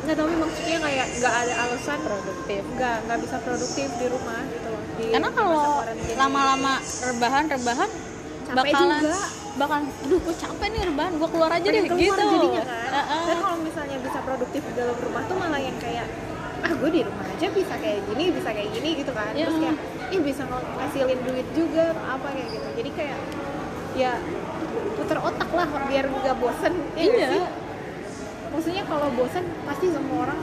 Nggak 0.04 0.16
tapi 0.16 0.34
maksudnya 0.36 0.78
kayak 0.80 1.06
nggak 1.16 1.34
ada 1.34 1.54
alasan 1.62 1.98
produktif. 2.00 2.62
nggak 2.70 2.96
nggak 3.04 3.18
bisa 3.20 3.36
produktif 3.40 3.88
di 3.94 4.06
rumah 4.08 4.40
gitu 4.46 4.72
di 4.94 5.04
karena 5.10 5.28
kalau 5.32 5.64
lama-lama 6.14 6.74
rebahan 7.02 7.44
rebahan 7.50 7.90
Capek 8.44 8.56
bakalan 8.60 9.00
juga. 9.00 9.16
bakalan 9.56 9.84
aduh 10.04 10.18
gue 10.20 10.34
capek 10.36 10.68
nih 10.68 10.82
rebahan 10.84 11.12
gue 11.16 11.28
keluar 11.32 11.50
aja 11.50 11.64
Pengen 11.64 11.74
deh 11.74 11.84
keluar 11.88 12.16
gitu. 12.20 12.32
jadinya. 12.36 12.62
Kan 12.62 12.92
Heeh. 12.94 13.22
dan 13.24 13.36
kalau 13.40 13.58
misalnya 13.58 13.96
bisa 13.98 14.18
produktif 14.20 14.60
di 14.60 14.72
dalam 14.76 14.96
rumah 15.00 15.22
tuh 15.24 15.36
malah 15.40 15.56
yang 15.58 15.76
kayak 15.80 16.06
ah 16.64 16.72
gue 16.72 16.90
di 16.90 17.00
rumah 17.00 17.26
aja 17.26 17.46
bisa 17.46 17.74
kayak 17.76 18.00
gini 18.08 18.24
bisa 18.32 18.48
kayak 18.48 18.70
gini 18.72 18.90
gitu 18.96 19.12
kan. 19.12 19.30
Iya. 19.30 19.46
terus 19.46 19.56
kayak 19.60 19.76
ih 20.08 20.20
bisa 20.20 20.42
ng- 20.44 20.68
ngasilin 20.74 21.20
duit 21.22 21.48
juga 21.52 21.84
apa 22.04 22.28
kayak 22.30 22.48
gitu. 22.50 22.68
Jadi 22.74 22.90
kayak 22.92 23.18
ya 23.94 24.12
puter 24.94 25.18
otak 25.20 25.50
lah 25.50 25.68
biar 25.86 26.04
nggak 26.06 26.36
bosen 26.36 26.72
ya 26.94 27.04
nggak 27.04 27.20
Iya. 27.20 27.28
sih? 27.30 27.44
maksudnya 28.48 28.86
kalau 28.86 29.10
bosen 29.10 29.44
pasti 29.66 29.86
semua 29.90 30.18
orang 30.24 30.40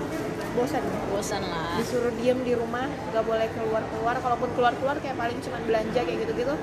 bosen. 0.52 0.84
Bosan 1.10 1.42
lah. 1.44 1.80
Disuruh 1.80 2.12
diem 2.14 2.40
di 2.44 2.54
rumah 2.54 2.84
nggak 2.86 3.24
boleh 3.24 3.48
keluar 3.50 3.84
keluar 3.88 4.16
kalaupun 4.20 4.50
keluar 4.52 4.74
keluar 4.76 4.96
kayak 5.00 5.16
paling 5.16 5.40
cuma 5.40 5.58
belanja 5.64 5.96
kayak 5.98 6.20
gitu 6.22 6.34
gitu 6.38 6.56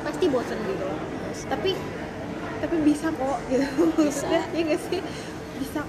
pasti 0.00 0.24
bosen 0.28 0.58
gitu. 0.62 0.84
Loh 0.84 1.00
tapi 1.48 1.72
tapi 2.60 2.76
bisa 2.84 3.08
kok 3.08 3.38
gitu. 3.48 3.64
Maksudnya 3.96 4.42
ya 4.46 4.60
nggak 4.62 4.80
sih? 4.86 5.00
Bisa 5.56 5.80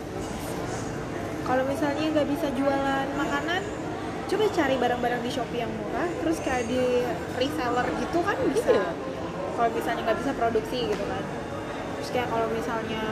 kalau 1.51 1.67
misalnya 1.67 2.15
nggak 2.15 2.27
bisa 2.31 2.48
jualan 2.55 3.08
makanan 3.20 3.60
coba 4.31 4.43
cari 4.55 4.75
barang-barang 4.79 5.20
di 5.20 5.31
shopee 5.36 5.60
yang 5.60 5.72
murah 5.75 6.08
terus 6.24 6.39
kayak 6.39 6.63
di 6.72 7.03
reseller 7.36 7.84
gitu 8.00 8.24
kan 8.24 8.39
bisa. 8.55 8.72
Iya. 8.72 8.88
kalau 9.60 9.70
misalnya 9.75 10.01
nggak 10.08 10.20
bisa 10.24 10.31
produksi 10.39 10.79
gitu 10.88 11.03
kan. 11.12 11.24
Terus 12.00 12.10
kayak 12.15 12.31
kalau 12.31 12.48
misalnya 12.55 13.03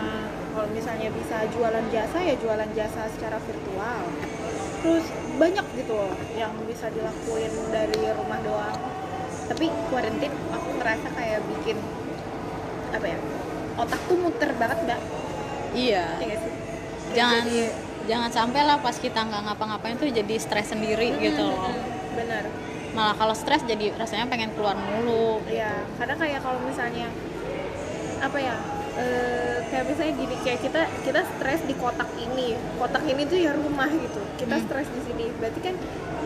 kalau 0.55 0.67
misalnya 0.71 1.11
bisa 1.11 1.37
jualan 1.51 1.85
jasa 1.91 2.17
ya 2.23 2.35
jualan 2.39 2.69
jasa 2.71 3.11
secara 3.11 3.43
virtual. 3.43 4.01
Terus 4.79 5.05
banyak 5.35 5.65
gitu 5.75 5.93
loh 5.99 6.15
yang 6.39 6.55
bisa 6.63 6.87
dilakuin 6.95 7.51
dari 7.75 7.99
rumah 8.15 8.39
doang. 8.39 8.79
Tapi 9.51 9.67
quarantine 9.91 10.35
aku 10.55 10.69
ngerasa 10.79 11.07
kayak 11.11 11.43
bikin 11.43 11.75
apa 12.95 13.03
ya 13.03 13.19
otak 13.75 13.99
tuh 14.07 14.15
muter 14.15 14.55
banget 14.55 14.79
mbak. 14.87 15.01
Iya. 15.75 16.05
Ya 16.23 16.35
sih? 16.39 16.53
Jangan 17.11 17.43
Jadi- 17.43 17.88
jangan 18.09 18.29
sampai 18.29 18.65
lah 18.65 18.81
pas 18.81 18.97
kita 18.97 19.21
nggak 19.21 19.41
ngapa-ngapain 19.45 19.95
tuh 19.95 20.09
jadi 20.09 20.35
stres 20.35 20.73
sendiri 20.73 21.13
gitu 21.15 21.45
loh. 21.45 21.69
Bener 22.17 22.49
malah 22.89 23.13
kalau 23.13 23.37
stres 23.37 23.61
jadi 23.63 23.93
rasanya 23.93 24.25
pengen 24.25 24.49
keluar 24.51 24.73
mulu 24.73 25.45
Iya, 25.45 25.85
karena 25.95 26.17
kayak 26.17 26.41
kalau 26.41 26.57
misalnya 26.59 27.05
apa 28.19 28.37
ya? 28.41 28.57
eh, 28.97 29.63
kayak 29.69 29.85
misalnya 29.87 30.13
gini 30.17 30.35
kayak 30.43 30.59
kita 30.59 30.81
kita 31.05 31.21
stres 31.23 31.61
di 31.63 31.71
kotak 31.71 32.09
ini. 32.17 32.57
Kotak 32.75 33.05
ini 33.05 33.23
tuh 33.23 33.37
ya 33.37 33.53
rumah 33.53 33.87
gitu. 33.87 34.19
Kita 34.35 34.57
Hmm. 34.57 34.65
stres 34.65 34.89
di 34.89 35.01
sini. 35.05 35.25
Berarti 35.39 35.59
kan 35.61 35.75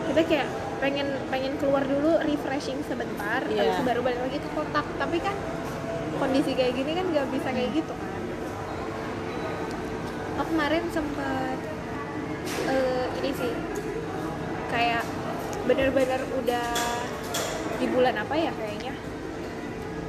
kita 0.08 0.20
kayak 0.24 0.48
pengen 0.80 1.06
pengen 1.28 1.54
keluar 1.54 1.84
dulu 1.84 2.18
refreshing 2.18 2.80
sebentar 2.82 3.44
itu 3.46 3.80
baru 3.84 4.00
balik 4.02 4.20
lagi 4.24 4.38
ke 4.40 4.48
kotak. 4.50 4.82
Tapi 4.98 5.16
kan 5.20 5.36
kondisi 6.18 6.56
kayak 6.56 6.74
gini 6.74 6.96
kan 6.96 7.06
nggak 7.06 7.26
bisa 7.30 7.48
kayak 7.52 7.70
gitu 7.76 7.92
kan. 7.92 8.22
Oh 10.34 10.46
kemarin 10.48 10.82
sempat 10.90 11.58
eh, 12.46 13.06
ini 13.22 13.30
sih. 13.34 13.52
Kayak 14.70 15.02
bener-bener 15.64 16.20
udah 16.34 16.66
di 17.80 17.86
bulan 17.88 18.14
apa 18.20 18.34
ya 18.36 18.52
kayaknya? 18.54 18.94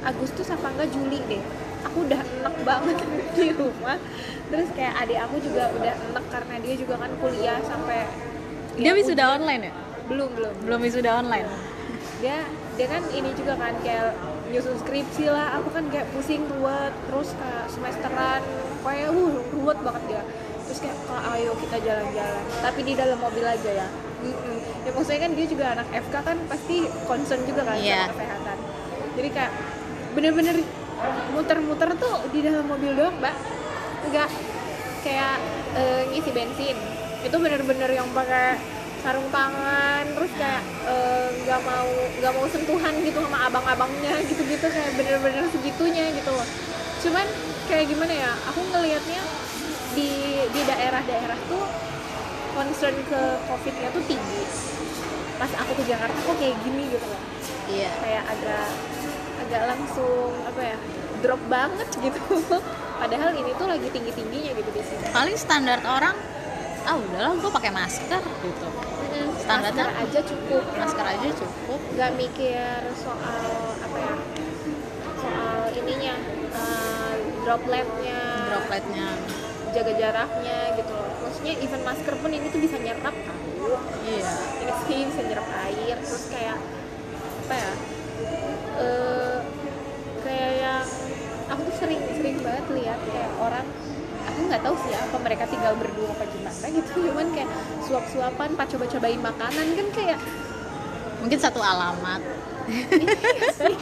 Agustus 0.06 0.48
apa 0.52 0.70
enggak 0.70 0.88
Juli 0.92 1.20
deh. 1.26 1.42
Aku 1.86 2.06
udah 2.06 2.20
enek 2.20 2.56
banget 2.62 2.96
di 3.36 3.50
rumah. 3.54 3.98
Terus 4.52 4.68
kayak 4.74 4.94
adik 5.06 5.18
aku 5.26 5.36
juga 5.42 5.70
udah 5.74 5.94
enek 5.94 6.24
karena 6.30 6.54
dia 6.62 6.74
juga 6.78 6.94
kan 7.00 7.10
kuliah 7.18 7.58
sampai 7.66 8.06
dia 8.76 8.92
ya 8.92 8.92
wisuda 8.92 9.24
ujian. 9.24 9.36
online 9.40 9.62
ya? 9.66 9.72
Belum 10.06 10.30
belum. 10.36 10.54
Belum 10.62 10.80
wisuda 10.84 11.10
online. 11.18 11.48
Dia 12.20 12.44
dia 12.76 12.86
kan 12.92 13.02
ini 13.08 13.30
juga 13.32 13.56
kan 13.56 13.74
kayak 13.80 14.12
nyusun 14.52 14.76
skripsi 14.84 15.26
lah. 15.32 15.56
Aku 15.58 15.68
kan 15.72 15.88
kayak 15.88 16.06
pusing 16.12 16.44
ruwet. 16.46 16.92
Terus 17.08 17.28
kayak 17.34 17.64
semesteran. 17.72 18.42
Kayak 18.84 19.10
uh 19.10 19.32
ruwet 19.50 19.78
banget 19.82 20.02
dia 20.06 20.22
terus 20.76 20.92
kayak 20.92 21.08
kak 21.08 21.24
ayo 21.32 21.52
kita 21.56 21.76
jalan-jalan. 21.88 22.44
Tapi 22.60 22.80
di 22.84 22.92
dalam 22.92 23.16
mobil 23.16 23.44
aja 23.48 23.70
ya. 23.72 23.88
Mm-mm. 24.16 24.56
ya 24.84 24.90
maksudnya 24.92 25.20
kan 25.24 25.32
dia 25.32 25.46
juga 25.48 25.64
anak 25.72 25.88
FK 25.88 26.14
kan 26.20 26.36
pasti 26.52 26.76
concern 27.08 27.40
juga 27.48 27.62
kan 27.64 27.80
Iya. 27.80 28.04
sama 28.04 28.12
kesehatan. 28.12 28.56
Jadi 29.16 29.28
kayak 29.32 29.52
bener-bener 30.12 30.56
muter-muter 31.32 31.90
tuh 31.96 32.16
di 32.28 32.40
dalam 32.44 32.64
mobil 32.68 32.92
doang 32.92 33.16
mbak. 33.16 33.36
Nggak 34.12 34.28
kayak 35.00 35.36
eh, 35.80 36.02
ngisi 36.12 36.30
bensin. 36.36 36.76
Itu 37.24 37.36
bener-bener 37.40 37.90
yang 37.96 38.12
pakai 38.12 38.60
sarung 39.00 39.32
tangan 39.32 40.04
terus 40.12 40.32
kayak 40.36 40.60
eh, 40.84 41.28
nggak 41.40 41.60
mau 41.64 41.88
nggak 42.20 42.32
mau 42.36 42.46
sentuhan 42.52 42.94
gitu 43.00 43.18
sama 43.24 43.48
abang-abangnya 43.48 44.12
gitu-gitu 44.28 44.66
kayak 44.68 44.92
bener-bener 44.92 45.48
segitunya 45.48 46.12
gitu. 46.12 46.36
Loh 46.36 46.48
cuman 46.96 47.28
kayak 47.68 47.86
gimana 47.92 48.12
ya 48.12 48.30
aku 48.48 48.60
ngelihatnya 48.72 49.20
di 49.96 50.12
di 50.52 50.60
daerah-daerah 50.68 51.38
tuh 51.48 51.64
concern 52.52 52.96
ke 53.08 53.20
covidnya 53.48 53.88
tuh 53.92 54.04
tinggi. 54.04 54.42
Pas 55.40 55.52
aku 55.52 55.72
ke 55.80 55.84
Jakarta 55.88 56.16
kok 56.16 56.36
kayak 56.36 56.56
gini 56.64 56.92
gitu 56.92 57.06
loh. 57.08 57.20
Iya. 57.72 57.90
Kayak 58.04 58.24
agak 58.36 58.66
agak 59.46 59.62
langsung 59.72 60.32
apa 60.44 60.60
ya 60.60 60.76
drop 61.24 61.42
banget 61.48 61.88
gitu. 61.96 62.20
Padahal 63.00 63.32
ini 63.36 63.52
tuh 63.56 63.66
lagi 63.68 63.88
tinggi 63.92 64.12
tingginya 64.12 64.52
gitu 64.52 64.70
di 64.72 64.82
sini. 64.84 65.04
Paling 65.12 65.36
standar 65.36 65.80
orang 65.84 66.16
ah 66.86 66.94
udahlah 66.94 67.34
gue 67.36 67.50
pakai 67.50 67.72
masker 67.72 68.22
gitu. 68.44 68.68
Standarnya? 69.42 69.86
masker 69.90 70.00
aja 70.04 70.20
cukup. 70.24 70.64
Masker 70.76 71.06
aja 71.08 71.28
cukup. 71.36 71.80
Nggak 71.96 72.10
mikir 72.16 72.80
soal 73.00 73.44
apa 73.80 73.96
ya 74.00 74.14
soal 75.20 75.60
ininya 75.76 76.14
eh, 76.56 77.14
dropletnya. 77.44 78.20
Dropletnya 78.48 79.08
jaga 79.76 79.92
jaraknya 79.92 80.58
gitu 80.80 80.92
loh. 80.96 81.12
Maksudnya 81.28 81.54
even 81.60 81.82
masker 81.84 82.14
pun 82.16 82.30
ini 82.32 82.46
tuh 82.48 82.60
bisa 82.64 82.76
nyerap 82.80 83.12
tahu 83.12 83.76
iya. 84.08 84.32
Ini 84.64 84.72
sih 84.88 84.98
bisa 85.12 85.20
nyerap 85.26 85.46
air 85.68 85.96
terus 86.00 86.24
kayak 86.32 86.56
apa 87.46 87.54
ya 87.54 87.72
eh 88.76 89.36
kayak 90.24 90.52
yang 90.58 90.86
aku 91.46 91.60
tuh 91.70 91.74
sering 91.78 92.00
sering 92.16 92.36
banget 92.42 92.66
lihat 92.74 92.98
kayak 93.06 93.30
orang 93.38 93.66
aku 94.26 94.38
nggak 94.50 94.62
tahu 94.66 94.74
sih 94.82 94.92
apa 94.96 95.16
mereka 95.22 95.44
tinggal 95.46 95.74
berdua 95.78 96.08
apa 96.16 96.24
gimana 96.32 96.66
gitu. 96.72 96.90
Cuman 97.12 97.28
kayak 97.36 97.50
suap-suapan 97.86 98.48
pak 98.56 98.66
coba-cobain 98.74 99.20
makanan 99.20 99.66
kan 99.76 99.86
kayak 99.92 100.18
mungkin 101.20 101.38
satu 101.38 101.60
alamat. 101.60 102.22
Iya 102.66 103.46
sih. 103.54 103.78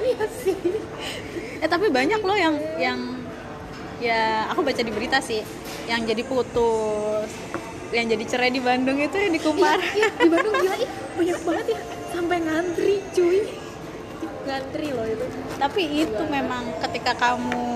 Iya 0.00 0.24
sih. 0.32 0.56
Eh 1.60 1.68
tapi 1.68 1.92
banyak 1.92 2.24
loh 2.24 2.32
yang 2.32 2.56
yang 2.80 3.15
ya 4.06 4.46
aku 4.54 4.62
baca 4.62 4.82
di 4.82 4.92
berita 4.94 5.18
sih 5.18 5.42
yang 5.90 6.06
jadi 6.06 6.22
putus 6.22 7.26
yang 7.94 8.06
jadi 8.10 8.24
cerai 8.26 8.50
di 8.50 8.62
Bandung 8.62 8.98
itu 8.98 9.14
yang 9.14 9.30
di 9.34 9.40
Kumar. 9.42 9.78
Iya, 9.78 10.10
di 10.18 10.28
Bandung 10.30 10.54
gila 10.58 10.76
ih 10.78 10.90
banyak 11.14 11.38
banget 11.46 11.66
ya 11.70 11.80
sampai 12.14 12.36
ngantri 12.42 12.96
cuy. 13.14 13.38
Ngantri 14.46 14.88
loh 14.94 15.06
itu. 15.06 15.26
Tapi 15.58 15.82
itu 16.06 16.22
memang 16.26 16.64
ketika 16.82 17.12
kamu 17.14 17.66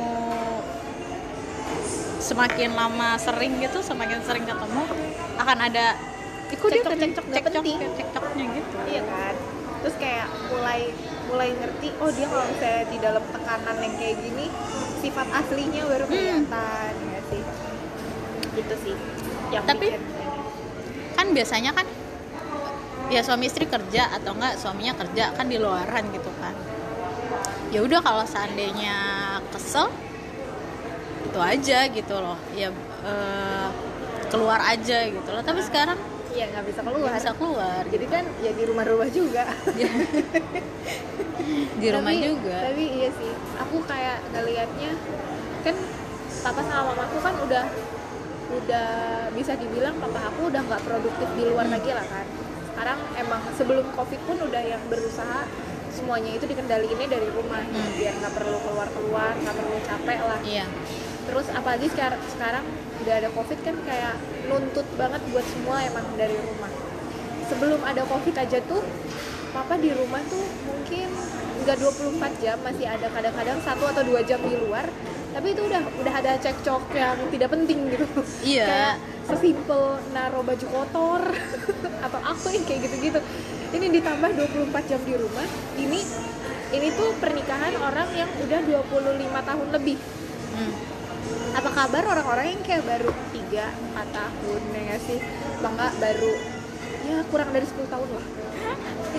semakin 2.21 2.71
lama 2.77 3.17
sering 3.17 3.59
gitu 3.59 3.81
semakin 3.83 4.23
sering 4.23 4.45
ketemu 4.45 4.85
akan 5.41 5.59
ada 5.67 5.99
Kok 6.51 6.67
dia 6.67 6.83
cekcok 6.83 6.99
cekcok 6.99 7.27
cekcok 7.31 7.65
cekcoknya 7.95 8.45
gitu. 8.59 8.77
Iya 8.91 9.03
kan? 9.07 9.35
Terus 9.87 9.97
kayak 10.03 10.27
mulai 10.51 10.91
mulai 11.31 11.49
ngerti 11.55 11.89
oh 12.03 12.11
dia 12.11 12.27
kalau 12.27 12.45
misalnya 12.51 12.85
di 12.91 12.99
dalam 12.99 13.23
tekanan 13.31 13.77
yang 13.79 13.95
kayak 13.95 14.17
gini 14.19 14.47
sifat 15.01 15.27
aslinya 15.31 15.83
baru 15.85 16.05
Hmm. 16.05 16.13
kelihatan 16.13 16.93
ya 17.09 17.21
sih. 17.27 17.43
Gitu 18.51 18.75
sih 18.79 18.95
yang 19.51 19.65
Tapi- 19.65 19.91
bikin. 19.91 20.03
kan 21.11 21.27
biasanya 21.31 21.71
kan 21.73 21.87
ya 23.09 23.21
suami 23.21 23.45
istri 23.45 23.67
kerja 23.67 24.09
atau 24.13 24.33
enggak 24.33 24.55
suaminya 24.57 24.95
kerja 24.95 25.35
kan 25.35 25.47
di 25.47 25.57
luaran 25.57 26.05
gitu 26.11 26.31
kan. 26.37 26.55
Ya 27.71 27.81
udah 27.81 28.01
kalau 28.01 28.25
seandainya 28.25 28.97
kesel 29.51 29.91
itu 31.25 31.39
aja 31.39 31.79
gitu 31.87 32.15
loh. 32.15 32.39
Ya 32.53 32.71
eh, 33.01 33.69
keluar 34.29 34.61
aja 34.61 34.99
gitu 35.07 35.29
loh. 35.29 35.41
Tapi 35.41 35.61
sekarang 35.61 35.99
iya 36.31 36.45
nggak 36.49 36.65
bisa 36.65 36.79
nggak 36.81 36.95
keluar 36.95 37.13
bisa 37.15 37.33
keluar. 37.35 37.83
Jadi 37.85 38.07
kan 38.07 38.25
ya 38.39 38.51
di 38.51 38.65
rumah-rumah 38.65 39.09
juga. 39.11 39.45
Di 41.77 41.89
rumah 41.89 42.13
Tapi- 42.13 42.25
juga. 42.25 42.57
tapi 42.63 42.85
iya 42.95 43.09
sih. 43.11 43.31
Aku 43.59 43.77
kayak 43.85 44.23
ngelihatnya 44.31 44.91
kan 45.61 45.77
papa 46.41 46.61
sama 46.63 46.83
mamaku 46.91 47.17
kan 47.19 47.35
udah 47.41 47.65
udah 48.51 48.89
bisa 49.31 49.55
dibilang 49.55 49.95
papa 49.97 50.27
aku 50.27 50.49
udah 50.49 50.61
nggak 50.61 50.83
produktif 50.83 51.29
di 51.35 51.43
luar 51.45 51.67
Hmm. 51.67 51.75
lagi 51.75 51.91
lah 51.91 52.07
kan. 52.07 52.27
Sekarang 52.67 52.99
emang 53.15 53.41
sebelum 53.53 53.87
covid 53.93 54.21
pun 54.25 54.37
udah 54.41 54.63
yang 54.63 54.83
berusaha 54.87 55.45
semuanya 55.91 56.31
itu 56.33 56.47
dikendaliinnya 56.47 57.09
dari 57.09 57.29
rumah. 57.29 57.61
Hmm. 57.61 57.91
biar 57.93 58.15
nggak 58.17 58.33
perlu 58.33 58.59
keluar 58.61 58.89
keluar 58.89 59.33
nggak 59.37 59.55
perlu 59.55 59.77
capek 59.83 60.19
lah. 60.21 60.41
Iya 60.43 60.67
terus 61.31 61.47
apalagi 61.55 61.87
sekarang 61.95 62.19
sekarang 62.27 62.67
udah 63.07 63.15
ada 63.23 63.29
covid 63.31 63.59
kan 63.63 63.77
kayak 63.87 64.15
nuntut 64.51 64.87
banget 64.99 65.23
buat 65.31 65.47
semua 65.47 65.79
emang 65.87 66.07
dari 66.19 66.35
rumah. 66.35 66.71
Sebelum 67.47 67.81
ada 67.87 68.03
covid 68.03 68.35
aja 68.35 68.59
tuh 68.67 68.83
papa 69.55 69.79
di 69.79 69.95
rumah 69.95 70.19
tuh 70.27 70.43
mungkin 70.67 71.07
nggak 71.63 71.77
24 71.79 72.43
jam 72.43 72.59
masih 72.67 72.87
ada 72.87 73.07
kadang-kadang 73.15 73.59
satu 73.63 73.85
atau 73.87 74.03
dua 74.03 74.27
jam 74.27 74.43
di 74.43 74.59
luar. 74.59 74.91
Tapi 75.31 75.55
itu 75.55 75.63
udah 75.63 75.83
udah 76.03 76.15
ada 76.19 76.35
cekcok 76.43 76.83
yang 76.99 77.17
tidak 77.31 77.49
penting 77.55 77.79
gitu. 77.95 78.07
Iya. 78.43 78.67
kayak 78.67 78.95
sesimpel 79.31 80.03
naruh 80.11 80.43
baju 80.43 80.67
kotor 80.67 81.23
atau 82.11 82.21
apa 82.27 82.49
yang 82.51 82.65
kayak 82.67 82.91
gitu-gitu. 82.91 83.23
Ini 83.71 83.87
ditambah 84.03 84.31
24 84.35 84.91
jam 84.91 85.01
di 85.07 85.15
rumah. 85.15 85.47
Ini 85.79 86.01
ini 86.75 86.89
tuh 86.99 87.15
pernikahan 87.23 87.79
orang 87.79 88.11
yang 88.19 88.31
udah 88.43 88.61
25 88.67 89.31
tahun 89.47 89.69
lebih. 89.79 89.99
Hmm. 90.59 91.00
Apa 91.51 91.71
kabar 91.75 92.03
orang-orang 92.07 92.55
yang 92.57 92.63
kayak 92.63 92.85
baru 92.87 93.11
3, 93.35 93.67
4 93.97 94.17
tahun 94.17 94.61
ya 94.71 94.81
nggak 94.87 95.01
sih? 95.05 95.19
Atau 95.59 95.71
enggak 95.75 95.93
baru 95.99 96.33
ya 97.11 97.17
kurang 97.29 97.51
dari 97.51 97.67
10 97.67 97.91
tahun 97.91 98.09
lah. 98.15 98.27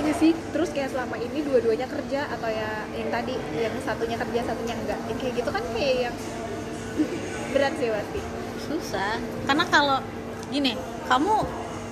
Ya 0.02 0.14
sih? 0.18 0.32
Terus 0.34 0.70
kayak 0.72 0.90
selama 0.96 1.16
ini 1.20 1.40
dua-duanya 1.44 1.86
kerja 1.86 2.32
atau 2.32 2.50
ya 2.50 2.88
yang 2.96 3.10
tadi 3.12 3.36
yang 3.54 3.76
satunya 3.84 4.18
kerja 4.18 4.40
satunya 4.48 4.76
enggak 4.76 5.00
yang 5.12 5.18
kayak 5.20 5.34
gitu 5.38 5.50
kan 5.52 5.64
kayak 5.76 5.96
yang 6.10 6.16
berat 7.52 7.74
sih 7.76 7.90
pasti 7.92 8.20
susah. 8.72 9.16
Karena 9.46 9.66
kalau 9.68 9.98
gini 10.48 10.74
kamu 11.12 11.36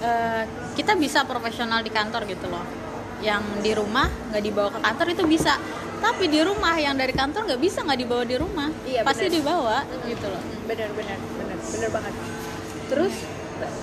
eh, 0.04 0.44
kita 0.80 0.96
bisa 0.96 1.28
profesional 1.28 1.84
di 1.84 1.92
kantor 1.92 2.24
gitu 2.28 2.48
loh 2.48 2.79
yang 3.20 3.44
di 3.60 3.72
rumah 3.76 4.08
nggak 4.32 4.44
dibawa 4.44 4.70
ke 4.72 4.80
kantor 4.80 5.08
itu 5.12 5.24
bisa. 5.28 5.54
Tapi 6.00 6.32
di 6.32 6.40
rumah 6.40 6.80
yang 6.80 6.96
dari 6.96 7.12
kantor 7.12 7.44
nggak 7.44 7.60
bisa 7.62 7.84
nggak 7.84 8.00
dibawa 8.00 8.24
di 8.24 8.36
rumah. 8.40 8.70
Iya, 8.88 9.04
pasti 9.04 9.28
benar. 9.28 9.36
dibawa 9.36 9.78
Mm-mm. 9.84 10.08
gitu 10.08 10.26
loh. 10.32 10.42
Bener 10.66 10.90
bener 10.96 11.18
bener 11.36 11.58
bener 11.60 11.90
banget. 11.92 12.14
Terus 12.88 13.16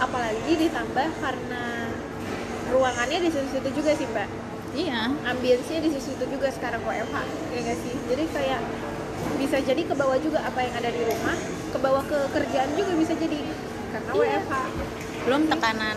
apalagi 0.00 0.52
ditambah 0.56 1.08
karena 1.20 1.62
ruangannya 2.72 3.18
di 3.20 3.28
situ-situ 3.28 3.68
juga 3.76 3.90
sih 3.92 4.08
mbak. 4.08 4.28
Iya. 4.72 5.12
Ambience-nya 5.24 5.80
di 5.80 5.90
situ 5.92 6.24
juga 6.24 6.48
sekarang 6.50 6.80
WFH 6.84 7.16
ya 7.52 7.60
nggak 7.60 7.78
sih? 7.80 7.94
Jadi 8.08 8.24
kayak 8.32 8.60
bisa 9.36 9.56
jadi 9.60 9.82
ke 9.84 9.92
bawah 9.92 10.16
juga 10.16 10.40
apa 10.40 10.60
yang 10.64 10.74
ada 10.76 10.88
di 10.88 11.02
rumah 11.04 11.36
ke 11.72 11.78
bawah 11.80 12.04
ke 12.04 12.18
kerjaan 12.32 12.70
juga 12.76 12.92
bisa 12.96 13.12
jadi 13.12 13.40
karena 13.92 14.10
Iya. 14.12 14.40
WFH 14.40 14.54
belum 15.28 15.42
tekanan. 15.52 15.96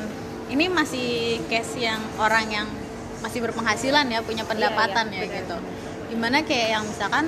Ini 0.50 0.66
masih 0.68 1.10
case 1.46 1.78
yang 1.80 2.02
orang 2.18 2.46
yang 2.50 2.68
masih 3.20 3.40
berpenghasilan 3.44 4.06
ya 4.08 4.20
punya 4.24 4.44
pendapatan 4.48 5.12
iya, 5.12 5.18
ya 5.18 5.24
benar. 5.28 5.38
gitu. 5.44 5.58
Di 6.10 6.16
mana 6.16 6.38
kayak 6.44 6.68
yang 6.80 6.84
misalkan 6.88 7.26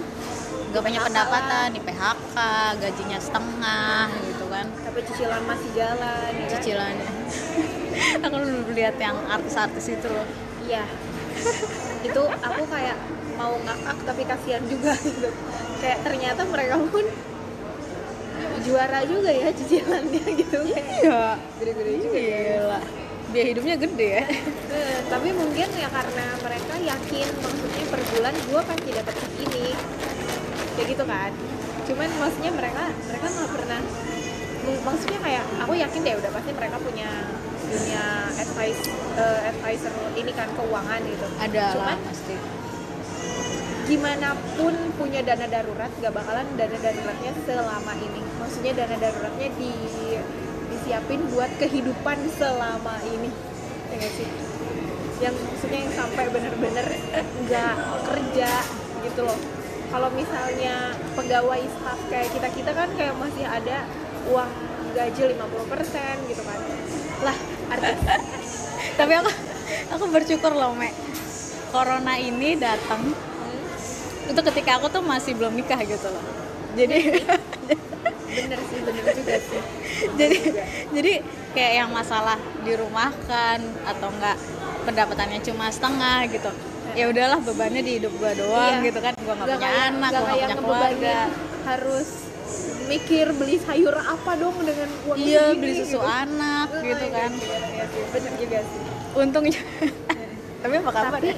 nggak 0.72 0.84
punya 0.88 1.02
pendapatan 1.04 1.68
di 1.76 1.82
PHK 1.84 2.36
gajinya 2.80 3.20
setengah 3.20 4.08
gitu 4.24 4.46
kan. 4.48 4.66
tapi 4.72 5.00
cicilan 5.04 5.44
masih 5.44 5.70
jalan 5.76 6.32
ya 6.32 6.48
kan? 6.48 6.52
cicilannya 6.56 7.12
aku 8.24 8.36
dulu 8.40 8.72
lihat 8.72 8.96
yang 8.96 9.20
artis-artis 9.28 9.86
itu 9.92 10.08
loh. 10.08 10.28
Iya. 10.64 10.88
Itu 12.08 12.22
aku 12.24 12.64
kayak 12.72 12.98
mau 13.36 13.60
ngakak 13.60 13.98
tapi 14.08 14.24
kasihan 14.24 14.64
juga 14.64 14.96
gitu. 15.04 15.28
Kayak 15.84 16.00
ternyata 16.08 16.42
mereka 16.48 16.80
pun 16.88 17.06
juara 18.64 19.00
juga 19.04 19.30
ya 19.34 19.50
cicilannya 19.52 20.24
gitu. 20.40 20.60
Kayak 20.72 20.88
iya. 21.04 21.24
gede-gede 21.60 21.94
juga 22.00 22.20
ya. 22.20 22.80
Biaya 23.32 23.48
hidupnya 23.56 23.76
gede 23.80 24.08
ya. 24.12 24.24
Eh, 24.72 25.00
tapi 25.08 25.30
mungkin 25.32 25.68
ya 25.72 25.88
karena 25.88 26.26
mereka 26.40 26.74
yakin 26.78 27.28
maksudnya 27.40 27.84
per 27.88 28.02
bulan 28.12 28.36
gue 28.36 28.62
pasti 28.68 28.90
dapat 28.92 29.16
segini 29.16 29.68
kayak 30.76 30.88
gitu 30.92 31.04
kan. 31.08 31.32
Cuman 31.88 32.10
maksudnya 32.20 32.52
mereka 32.52 32.84
mereka 33.08 33.26
nggak 33.32 33.52
pernah 33.52 33.80
mak- 34.62 34.84
maksudnya 34.86 35.20
kayak 35.20 35.44
aku 35.64 35.74
yakin 35.76 36.00
deh 36.06 36.16
udah 36.20 36.32
pasti 36.32 36.52
mereka 36.54 36.78
punya 36.80 37.10
punya 37.72 38.04
advice 38.36 38.82
eh, 39.16 39.40
advisor 39.48 39.94
ini 40.16 40.32
kan 40.36 40.48
keuangan 40.56 41.00
gitu. 41.08 41.28
Ada 41.40 41.62
Cuman, 41.76 41.98
lah 41.98 41.98
pasti. 42.12 42.36
gimana 43.88 44.36
pun 44.56 44.72
punya 44.96 45.20
dana 45.20 45.48
darurat 45.52 45.92
gak 46.00 46.14
bakalan 46.16 46.48
dana 46.56 46.78
daruratnya 46.80 47.32
selama 47.44 47.94
ini. 48.00 48.22
Maksudnya 48.40 48.72
dana 48.76 48.96
daruratnya 48.96 49.48
di 49.56 49.72
disiapin 50.92 51.24
buat 51.32 51.48
kehidupan 51.56 52.20
selama 52.36 53.00
ini. 53.08 53.32
Ya 53.96 54.10
sih? 54.12 54.28
Yang 55.24 55.40
maksudnya 55.40 55.80
yang 55.88 55.94
sampai 55.96 56.28
bener-bener 56.28 56.84
nggak 57.48 57.76
kerja 58.12 58.52
gitu 59.08 59.22
loh. 59.24 59.40
Kalau 59.88 60.12
misalnya 60.12 60.92
pegawai 61.16 61.64
staff 61.64 62.00
kayak 62.12 62.28
kita 62.36 62.48
kita 62.52 62.72
kan 62.76 62.92
kayak 63.00 63.16
masih 63.16 63.48
ada 63.48 63.88
uang 64.36 64.52
gaji 64.92 65.32
50% 65.32 66.28
gitu 66.28 66.44
kan. 66.44 66.60
Lah 67.24 67.38
artis. 67.72 68.00
Tapi 69.00 69.14
aku 69.16 69.32
aku 69.96 70.06
bersyukur 70.12 70.52
loh 70.52 70.76
Mek. 70.76 70.92
Corona 71.72 72.20
ini 72.20 72.60
datang. 72.60 73.16
Hmm, 73.16 74.28
itu 74.28 74.42
ketika 74.44 74.76
aku 74.76 74.92
tuh 74.92 75.00
masih 75.00 75.40
belum 75.40 75.56
nikah 75.56 75.80
gitu 75.88 76.12
loh. 76.12 76.26
Jadi 76.76 77.24
bener 78.34 78.60
sih 78.64 78.80
bener 78.80 79.04
juga 79.14 79.36
sih. 79.40 79.62
Jadi 80.20 80.38
jadi 80.92 81.14
kayak 81.52 81.74
yang 81.76 81.90
masalah 81.92 82.36
dirumahkan 82.62 83.58
atau 83.84 84.08
enggak 84.10 84.38
pendapatannya 84.82 85.40
cuma 85.42 85.68
setengah 85.68 86.26
gitu. 86.28 86.52
Ya 86.92 87.08
udahlah 87.08 87.40
bebannya 87.40 87.80
di 87.80 87.92
hidup 87.98 88.12
gua 88.16 88.32
doang 88.34 88.76
Iya. 88.78 88.86
gitu 88.86 89.00
kan. 89.00 89.14
Gua 89.18 89.34
nggak 89.34 89.48
punya 89.48 89.60
kayak- 89.62 89.88
anak 89.90 90.10
nggak 90.10 90.22
gua 90.22 90.32
nggak 90.32 90.50
punya 90.50 90.58
keluarga. 90.58 91.18
harus 91.62 92.10
mikir 92.84 93.26
beli 93.32 93.56
sayur 93.58 93.96
apa 93.96 94.32
dong 94.34 94.58
dengan 94.60 94.90
uang 95.06 95.16
iya 95.16 95.54
beli 95.54 95.74
susu 95.78 95.96
gitu. 95.96 96.00
anak 96.04 96.68
Oh, 96.70 96.82
gitu 96.82 97.06
iya, 97.06 97.16
kan. 97.16 97.32
iya, 97.32 97.58
iya 97.70 97.86
sih, 97.88 98.04
bener 98.10 98.34
juga 98.36 98.60
sih. 98.62 98.82
Untungnya 99.14 99.62
tapi 100.62 100.74
apa 100.76 100.92
kabar? 100.92 101.12
Tapi 101.16 101.30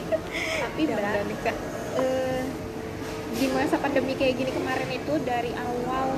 tapi 0.56 0.82
mbak 0.86 0.98
udah 0.98 1.24
nikah. 1.24 1.56
eh, 1.96 2.42
di 3.34 3.46
masa 3.50 3.76
pandemi 3.78 4.14
kayak 4.14 4.34
gini 4.36 4.52
kemarin 4.52 4.90
itu 4.90 5.14
dari 5.22 5.52
awal 5.54 6.10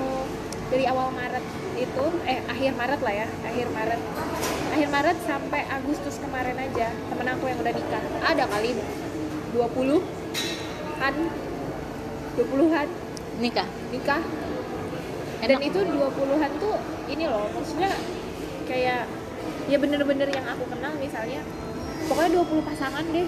dari 0.66 0.86
awal 0.90 1.14
Maret 1.14 1.46
itu 1.78 2.06
eh 2.26 2.42
akhir 2.50 2.72
Maret 2.74 3.02
lah 3.06 3.14
ya 3.14 3.28
akhir 3.46 3.68
Maret. 3.70 4.02
Akhir 4.76 4.90
Maret 4.92 5.18
sampai 5.24 5.62
Agustus 5.72 6.16
kemarin 6.20 6.58
aja 6.58 6.92
temen 6.92 7.28
aku 7.30 7.44
yang 7.48 7.60
udah 7.62 7.74
nikah. 7.74 8.04
Ada 8.26 8.44
kali 8.50 8.72
20 9.54 10.02
kan 11.00 11.16
20-an 12.36 12.88
nikah? 13.40 13.68
Nikah. 13.94 14.22
Dan 15.46 15.62
enak. 15.62 15.70
itu 15.70 15.80
20-an 15.86 16.52
tuh 16.58 16.76
ini 17.12 17.24
loh 17.30 17.46
maksudnya 17.54 17.92
kayak 18.66 19.06
ya 19.70 19.78
bener-bener 19.78 20.28
yang 20.34 20.46
aku 20.50 20.66
kenal 20.66 20.94
misalnya 20.98 21.46
pokoknya 22.10 22.42
20 22.42 22.70
pasangan 22.74 23.06
deh. 23.14 23.28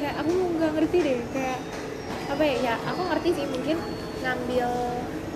Kayak 0.00 0.14
aku 0.24 0.32
nggak 0.32 0.70
ngerti 0.80 0.98
deh 1.04 1.18
kayak 1.36 1.60
apa 2.30 2.42
ya 2.46 2.56
ya 2.62 2.74
aku 2.88 3.00
ngerti 3.10 3.28
sih 3.36 3.46
mungkin 3.46 3.76
ngambil 4.22 4.70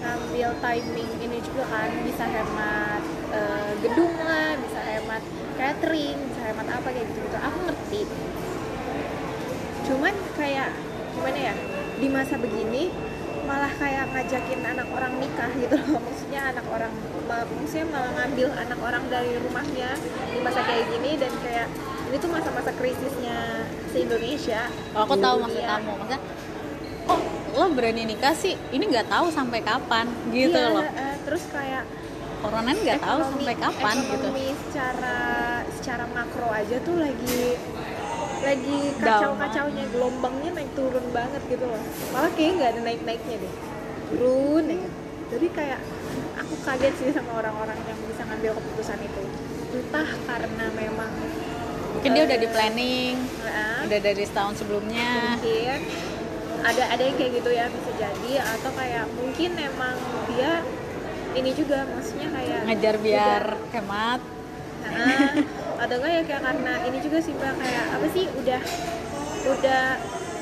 ngambil 0.05 0.49
timing 0.61 1.11
ini 1.19 1.39
juga 1.41 1.65
kan 1.73 1.91
bisa 2.05 2.25
hemat 2.29 3.03
eh, 3.33 3.73
gedung 3.81 4.15
lah 4.21 4.53
bisa 4.61 4.81
hemat 4.85 5.23
catering 5.57 6.19
bisa 6.29 6.41
hemat 6.45 6.67
apa 6.69 6.89
kayak 6.93 7.07
gitu 7.09 7.21
gitu. 7.25 7.39
Aku 7.41 7.59
ngerti. 7.65 8.03
Cuman 9.85 10.15
kayak 10.37 10.69
gimana 11.17 11.39
ya 11.53 11.55
di 11.97 12.09
masa 12.11 12.35
begini 12.37 12.91
malah 13.45 13.71
kayak 13.77 14.09
ngajakin 14.13 14.61
anak 14.65 14.89
orang 14.89 15.13
nikah 15.21 15.53
gitu 15.57 15.77
loh. 15.77 16.01
Maksudnya 16.07 16.41
anak 16.53 16.67
orang 16.69 16.93
ma- 17.25 17.49
maksudnya 17.61 17.87
malah 17.89 18.11
ngambil 18.21 18.49
anak 18.57 18.79
orang 18.81 19.05
dari 19.09 19.33
rumahnya 19.41 19.91
di 20.33 20.39
masa 20.45 20.61
kayak 20.65 20.85
gini 20.93 21.17
dan 21.17 21.33
kayak 21.41 21.69
ini 22.09 22.17
tuh 22.21 22.31
masa-masa 22.31 22.71
krisisnya 22.77 23.65
se 23.91 23.97
Indonesia 24.05 24.69
Oh, 24.93 25.03
aku 25.09 25.17
tahu 25.19 25.37
maksud 25.41 25.63
kamu 25.65 25.91
maksudnya 25.99 26.21
lo 27.55 27.67
berani 27.71 28.03
nikah 28.05 28.35
sih? 28.35 28.59
Ini 28.69 28.83
nggak 28.83 29.07
tahu 29.07 29.31
sampai 29.31 29.63
kapan 29.63 30.07
gitu 30.31 30.53
Iya, 30.53 30.75
loh. 30.75 30.83
eh, 30.85 31.17
terus 31.23 31.43
kayak 31.49 31.85
corona 32.43 32.71
nggak 32.71 33.01
tahu 33.01 33.19
sampai 33.25 33.55
kapan 33.57 33.95
gitu. 33.97 34.11
ekonomi 34.21 34.47
secara 34.69 35.17
secara 35.73 36.05
makro 36.13 36.49
aja 36.51 36.77
tuh 36.83 36.97
lagi 37.01 37.57
lagi 38.45 38.79
kacau-kacaunya 39.01 39.85
gelombangnya 39.89 40.51
naik 40.53 40.71
turun 40.77 41.07
banget 41.11 41.43
gitu 41.49 41.65
loh. 41.65 41.81
Malah 42.13 42.31
kayaknya 42.37 42.53
nggak 42.59 42.71
ada 42.71 42.81
naik-naiknya 42.85 43.37
deh. 43.41 43.55
Turun 44.13 44.65
aja. 44.69 44.89
Jadi 45.33 45.47
kayak 45.51 45.81
aku 46.37 46.55
kaget 46.61 46.95
sih 47.01 47.09
sama 47.11 47.41
orang-orang 47.41 47.79
yang 47.89 47.99
bisa 48.05 48.23
ngambil 48.29 48.53
keputusan 48.55 48.99
itu. 49.01 49.23
Entah 49.75 50.09
karena 50.29 50.65
memang 50.77 51.11
mungkin 51.97 52.11
dia 52.13 52.25
udah 52.29 52.39
di 52.39 52.49
planning 52.53 53.15
eh, 53.41 53.79
udah 53.89 53.99
dari 54.05 54.25
setahun 54.29 54.55
sebelumnya. 54.61 55.41
Mungkin 55.41 55.81
ada 56.65 56.83
ada 56.89 57.03
yang 57.03 57.15
kayak 57.15 57.33
gitu 57.39 57.51
ya 57.51 57.69
bisa 57.69 57.91
jadi. 57.95 58.33
Atau 58.57 58.71
kayak 58.73 59.05
mungkin 59.13 59.51
emang 59.55 59.97
dia 60.27 60.65
ini 61.35 61.51
juga 61.53 61.85
maksudnya 61.85 62.29
kayak 62.31 62.61
ngejar 62.65 62.97
biar 62.99 63.43
hemat. 63.75 64.21
Nah, 64.85 65.33
atau 65.81 65.95
enggak 65.97 66.13
ya 66.13 66.23
kayak 66.25 66.43
karena 66.43 66.73
ini 66.85 66.99
juga 66.99 67.19
sih 67.19 67.33
mbak 67.33 67.55
kayak 67.57 67.85
apa 67.91 68.07
sih 68.11 68.25
udah 68.31 68.61
udah 69.45 69.85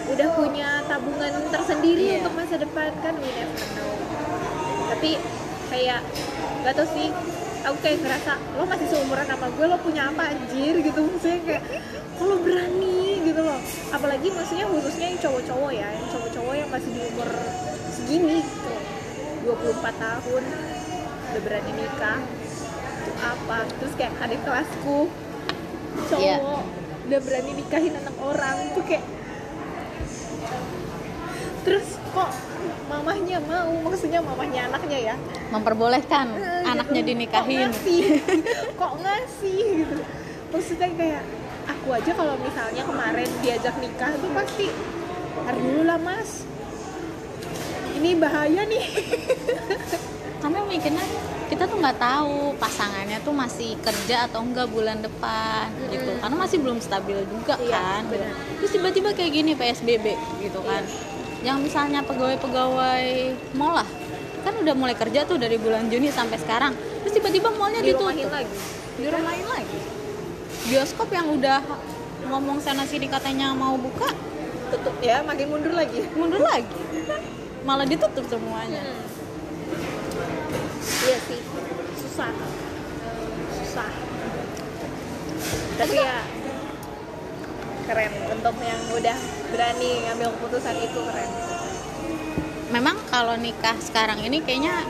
udah 0.03 0.29
punya 0.35 0.69
tabungan 0.85 1.33
tersendiri 1.49 2.05
Iya. 2.05 2.17
untuk 2.21 2.35
masa 2.35 2.55
depan 2.57 2.91
kan 3.01 3.15
we 3.17 3.31
never 3.31 3.67
know. 3.73 3.93
Tapi 4.91 5.11
kayak 5.71 6.01
gak 6.63 6.75
tau 6.75 6.87
sih 6.87 7.09
aku 7.63 7.77
kayak 7.81 7.99
ngerasa 8.03 8.33
lo 8.55 8.67
masih 8.67 8.87
seumuran 8.87 9.25
sama 9.25 9.47
gue 9.49 9.67
lo 9.67 9.79
punya 9.79 10.03
apa 10.07 10.23
anjir? 10.29 10.75
Gitu 10.79 10.99
maksudnya 11.01 11.39
kayak 11.49 11.65
kalau 12.19 12.37
berani 12.39 13.02
gitu 13.25 13.41
loh. 13.41 13.59
Apalagi 13.91 14.29
maksudnya 14.29 14.67
khususnya 14.67 15.07
yang 15.09 15.21
cowok-cowok 15.21 15.71
ya 15.73 15.89
yang 15.89 16.07
cowok-cowok 16.09 16.55
yang 16.55 16.69
masih 16.69 16.91
di 16.91 17.01
umur 17.07 17.29
segini 17.91 18.39
gitu. 18.41 18.71
Loh 19.43 19.57
24 19.59 19.83
tahun 19.97 20.43
udah 21.33 21.41
berani 21.41 21.73
nikah 21.73 22.21
itu 23.03 23.13
apa? 23.19 23.59
Terus 23.73 23.93
kayak 23.95 24.13
adik 24.21 24.41
kelasku 24.43 24.99
cowok 26.05 26.21
Iya. 26.23 26.37
udah 27.03 27.21
berani 27.21 27.51
nikahin 27.55 27.95
anak 27.95 28.17
orang 28.17 28.57
tuh 28.73 28.83
kayak 28.83 29.05
terus 31.63 31.87
kok 32.09 32.31
mamahnya 32.87 33.39
mau? 33.41 33.71
Maksudnya 33.83 34.19
mamahnya 34.21 34.67
anaknya 34.69 34.99
ya? 35.05 35.15
Memperbolehkan 35.49 36.27
Eh, 36.33 36.63
anaknya 36.67 37.01
gitu. 37.01 37.09
dinikahin. 37.09 37.71
kok 37.71 37.79
ngasih? 37.79 38.03
Kok 38.81 38.93
ngasih? 38.99 39.63
Gitu. 39.79 39.97
Maksudnya 40.49 40.89
kayak 40.93 41.23
aku 41.67 41.89
aja 41.95 42.11
kalau 42.15 42.35
misalnya 42.39 42.83
kemarin 42.83 43.29
diajak 43.43 43.75
nikah 43.79 44.11
tuh 44.19 44.31
pasti 44.35 44.67
ntar 45.43 45.57
dulu 45.59 45.83
lah 45.87 45.99
mas. 45.99 46.47
Ini 47.99 48.19
bahaya 48.19 48.63
nih. 48.67 48.85
Karena 50.43 50.59
mikirnya 50.67 51.05
kita 51.47 51.69
tuh 51.69 51.79
nggak 51.79 51.99
tahu 52.03 52.57
pasangannya 52.59 53.21
tuh 53.23 53.31
masih 53.31 53.79
kerja 53.79 54.27
atau 54.27 54.43
enggak 54.43 54.67
bulan 54.73 54.99
depan 54.99 55.71
gitu. 55.93 56.11
Karena 56.19 56.37
masih 56.39 56.59
belum 56.59 56.79
stabil 56.83 57.19
juga 57.29 57.55
Iya, 57.63 57.71
kan 57.71 58.03
gitu. 58.09 58.13
benar. 58.19 58.33
terus 58.59 58.71
tiba-tiba 58.75 59.09
kayak 59.15 59.31
gini 59.31 59.53
psbb 59.55 60.07
gitu 60.43 60.61
kan. 60.67 60.83
Yang 61.47 61.59
misalnya 61.71 62.01
pegawai-pegawai 62.07 63.07
mall 63.55 63.83
lah 63.83 63.89
kan 64.43 64.59
udah 64.59 64.75
mulai 64.75 64.99
kerja 64.99 65.23
tuh 65.23 65.39
dari 65.39 65.55
bulan 65.55 65.87
Juni 65.87 66.11
sampai 66.11 66.39
sekarang. 66.43 66.75
Terus 67.07 67.15
tiba-tiba 67.15 67.55
mallnya 67.55 67.79
ditutup. 67.87 68.11
lagi. 68.11 68.27
Dirumahin 68.99 69.47
lagi 69.47 70.02
bioskop 70.73 71.13
yang 71.13 71.29
udah 71.29 71.61
ngomong 72.33 72.57
sana 72.57 72.89
sini 72.89 73.05
katanya 73.05 73.53
mau 73.53 73.77
buka 73.77 74.09
tutup 74.73 74.97
ya 75.05 75.21
makin 75.21 75.53
mundur 75.53 75.77
lagi. 75.77 76.01
Mundur 76.17 76.41
lagi. 76.41 76.81
Malah 77.69 77.85
ditutup 77.85 78.25
semuanya. 78.25 78.81
Iya 80.81 81.19
sih. 81.29 81.41
Susah. 82.01 82.33
Susah. 83.61 83.91
Tapi 85.77 85.97
ya 86.01 86.25
keren. 87.85 88.13
Untuk 88.33 88.57
yang 88.65 88.81
udah 88.97 89.19
berani 89.53 89.91
ngambil 90.09 90.29
keputusan 90.41 90.77
itu 90.81 91.01
keren. 91.05 91.31
Memang 92.73 92.97
kalau 93.13 93.37
nikah 93.37 93.77
sekarang 93.77 94.25
ini 94.25 94.41
kayaknya 94.41 94.89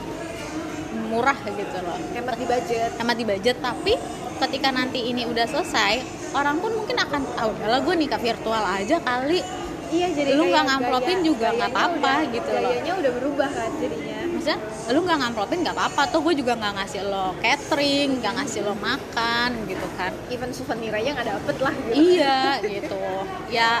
murah 1.11 1.35
gitu 1.43 1.77
loh. 1.83 1.99
Hemat 2.15 2.39
di 2.39 2.45
budget. 2.47 2.91
Hemat 2.95 3.15
di 3.19 3.25
budget 3.27 3.59
tapi 3.59 4.22
ketika 4.43 4.69
nanti 4.69 4.99
ini 5.05 5.23
udah 5.23 5.45
selesai 5.45 5.93
orang 6.33 6.59
pun 6.59 6.71
mungkin 6.73 6.97
akan 6.97 7.21
ah 7.33 7.47
udahlah 7.47 7.79
gue 7.79 7.95
nikah 7.95 8.19
virtual 8.19 8.59
aja 8.61 8.99
kali. 8.99 9.39
Iya 9.87 10.09
jadi 10.09 10.33
lu 10.33 10.49
nggak 10.49 10.65
ngamplopin 10.65 11.17
gaya- 11.17 11.27
juga 11.27 11.47
nggak 11.53 11.69
apa-apa 11.69 12.13
gitu 12.27 12.49
loh. 12.51 12.71
gayanya 12.71 12.93
udah 12.97 13.11
berubah 13.13 13.45
kan 13.47 13.71
jadinya. 13.77 14.17
Maksudnya 14.25 14.59
lu 14.89 14.99
nggak 14.99 15.19
ngamplopin 15.21 15.59
nggak 15.61 15.75
apa-apa 15.77 16.01
tuh 16.09 16.19
gue 16.25 16.33
juga 16.35 16.53
nggak 16.57 16.73
ngasih 16.75 17.01
lo 17.05 17.27
catering 17.37 18.09
nggak 18.17 18.33
ngasih 18.35 18.61
lo 18.65 18.73
makan 18.75 19.49
gitu 19.69 19.87
kan. 19.93 20.11
Even 20.27 20.49
souvenir 20.49 20.91
aja 20.91 21.09
nggak 21.13 21.27
dapet 21.29 21.55
lah 21.61 21.73
gitu. 21.77 21.93
iya 21.93 22.39
gitu. 22.59 23.01
Ya 23.47 23.71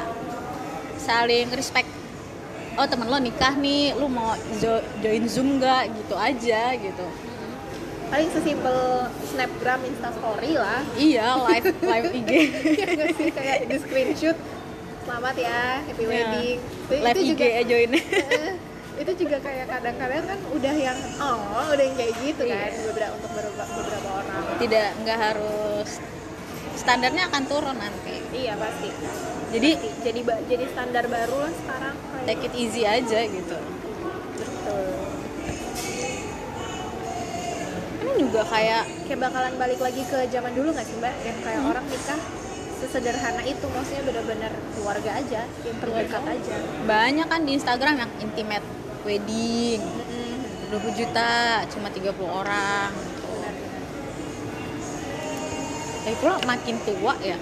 saling 0.97 1.49
respect. 1.51 1.89
Oh 2.73 2.85
temen 2.85 3.05
lo 3.05 3.17
nikah 3.17 3.53
nih 3.55 3.93
lu 3.93 4.05
mau 4.07 4.31
jo- 4.57 4.85
join 5.01 5.25
zoom 5.25 5.57
nggak? 5.57 5.91
Gitu 5.91 6.15
aja 6.15 6.61
gitu 6.73 7.05
paling 8.13 8.29
sesimpel 8.29 8.77
snapgram 9.25 9.81
instastory 9.89 10.53
lah. 10.53 10.85
Iya 10.93 11.33
live 11.49 11.65
live 11.81 12.05
IG. 12.13 12.31
Nggak 12.93 13.09
sih 13.17 13.29
kayak 13.33 13.65
di 13.65 13.77
screenshot. 13.81 14.37
Selamat 15.01 15.33
ya 15.33 15.81
happy 15.81 16.03
Iya. 16.05 16.13
wedding. 16.13 16.57
Itu, 16.61 16.93
live 16.93 17.09
itu 17.09 17.21
IG 17.25 17.29
juga 17.33 17.45
ya 17.49 17.61
join. 17.65 17.89
Eh, 18.93 19.01
itu 19.01 19.25
juga 19.25 19.41
kayak 19.41 19.65
kadang-kadang 19.65 20.23
kan 20.29 20.39
udah 20.53 20.73
yang 20.77 20.97
oh 21.17 21.65
udah 21.73 21.81
yang 21.81 21.97
kayak 21.97 22.13
gitu 22.21 22.43
kan 22.45 22.69
Iya. 22.69 22.85
beberapa 22.85 23.13
untuk 23.17 23.31
beberapa, 23.33 23.63
beberapa 23.65 24.09
orang. 24.13 24.41
Tidak 24.61 24.87
nggak 25.01 25.17
harus. 25.17 25.89
Standarnya 26.77 27.23
akan 27.33 27.43
turun 27.49 27.77
nanti. 27.81 28.21
Iya 28.29 28.53
pasti. 28.61 28.93
Jadi 29.49 29.69
Pasti. 29.73 29.89
jadi 30.05 30.19
jadi 30.45 30.65
standar 30.69 31.09
baru 31.09 31.49
lah 31.49 31.53
sekarang. 31.57 31.95
Kayak 31.97 32.25
take 32.29 32.43
it 32.45 32.53
easy 32.53 32.85
aja 32.85 33.19
gitu 33.25 33.57
juga 38.17 38.41
kayak 38.45 38.83
kayak 39.05 39.19
bakalan 39.19 39.53
balik 39.55 39.79
lagi 39.79 40.01
ke 40.03 40.17
zaman 40.27 40.51
dulu 40.53 40.69
nggak 40.71 40.85
sih 40.85 40.95
mbak? 40.97 41.13
Yang 41.21 41.37
kayak 41.41 41.59
Hmm. 41.59 41.71
orang 41.71 41.85
nikah 41.87 42.21
sesederhana 42.77 43.41
itu 43.43 43.65
maksudnya 43.65 44.03
benar-benar 44.03 44.51
keluarga 44.75 45.11
aja 45.15 45.41
yang 45.47 45.77
terdekat 45.79 46.23
aja. 46.27 46.55
Banyak 46.83 47.27
kan 47.27 47.41
di 47.43 47.51
Instagram 47.55 47.95
yang 47.97 48.11
intimate 48.19 48.65
wedding. 49.01 49.81
20 50.67 50.93
juta 50.97 51.29
cuma 51.69 51.87
30 51.87 52.25
orang. 52.25 52.89
Lagi 56.03 56.17
pula 56.19 56.35
makin 56.43 56.75
tua 56.83 57.13
ya 57.23 57.37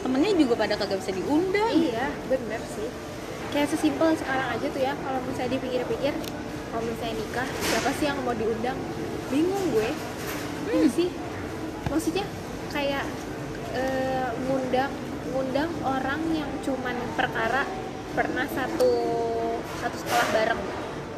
temennya 0.00 0.32
juga 0.32 0.54
pada 0.56 0.74
kagak 0.74 1.04
bisa 1.04 1.12
diundang. 1.12 1.68
Iya 1.68 2.08
bener 2.26 2.60
sih. 2.64 2.88
Kayak 3.52 3.68
sesimpel 3.68 4.16
sekarang 4.16 4.48
aja 4.48 4.66
tuh 4.70 4.80
ya 4.80 4.96
kalau 4.96 5.20
misalnya 5.28 5.60
dipikir-pikir 5.60 6.14
kalau 6.70 6.82
misalnya 6.86 7.14
nikah 7.18 7.48
siapa 7.60 7.90
sih 7.98 8.06
yang 8.08 8.16
mau 8.22 8.32
diundang 8.32 8.78
bingung 9.30 9.64
gue. 9.72 9.88
Hmm. 10.70 10.86
Sih 10.90 11.08
maksudnya 11.90 12.26
kayak 12.70 13.04
eh, 13.74 14.28
ngundang 14.46 14.92
ngundang 15.30 15.70
orang 15.86 16.20
yang 16.34 16.50
cuman 16.62 16.94
perkara 17.14 17.62
pernah 18.14 18.46
satu 18.50 18.92
satu 19.78 19.96
sekolah 19.96 20.26
bareng. 20.34 20.60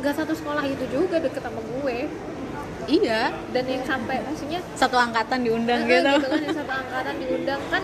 Nggak 0.05 0.15
satu 0.21 0.33
sekolah 0.37 0.65
itu 0.69 0.85
juga 0.93 1.17
deket 1.19 1.41
sama 1.41 1.61
gue. 1.61 1.99
Iya. 2.91 3.33
Dan 3.55 3.65
yang 3.65 3.85
sampai 3.87 4.21
maksudnya 4.27 4.61
satu 4.77 4.97
angkatan 5.01 5.47
diundang 5.47 5.87
gitu. 5.89 6.03
gitu 6.03 6.27
kan 6.29 6.41
yang 6.45 6.57
satu 6.57 6.73
angkatan 6.73 7.15
diundang. 7.19 7.61
Kan 7.73 7.83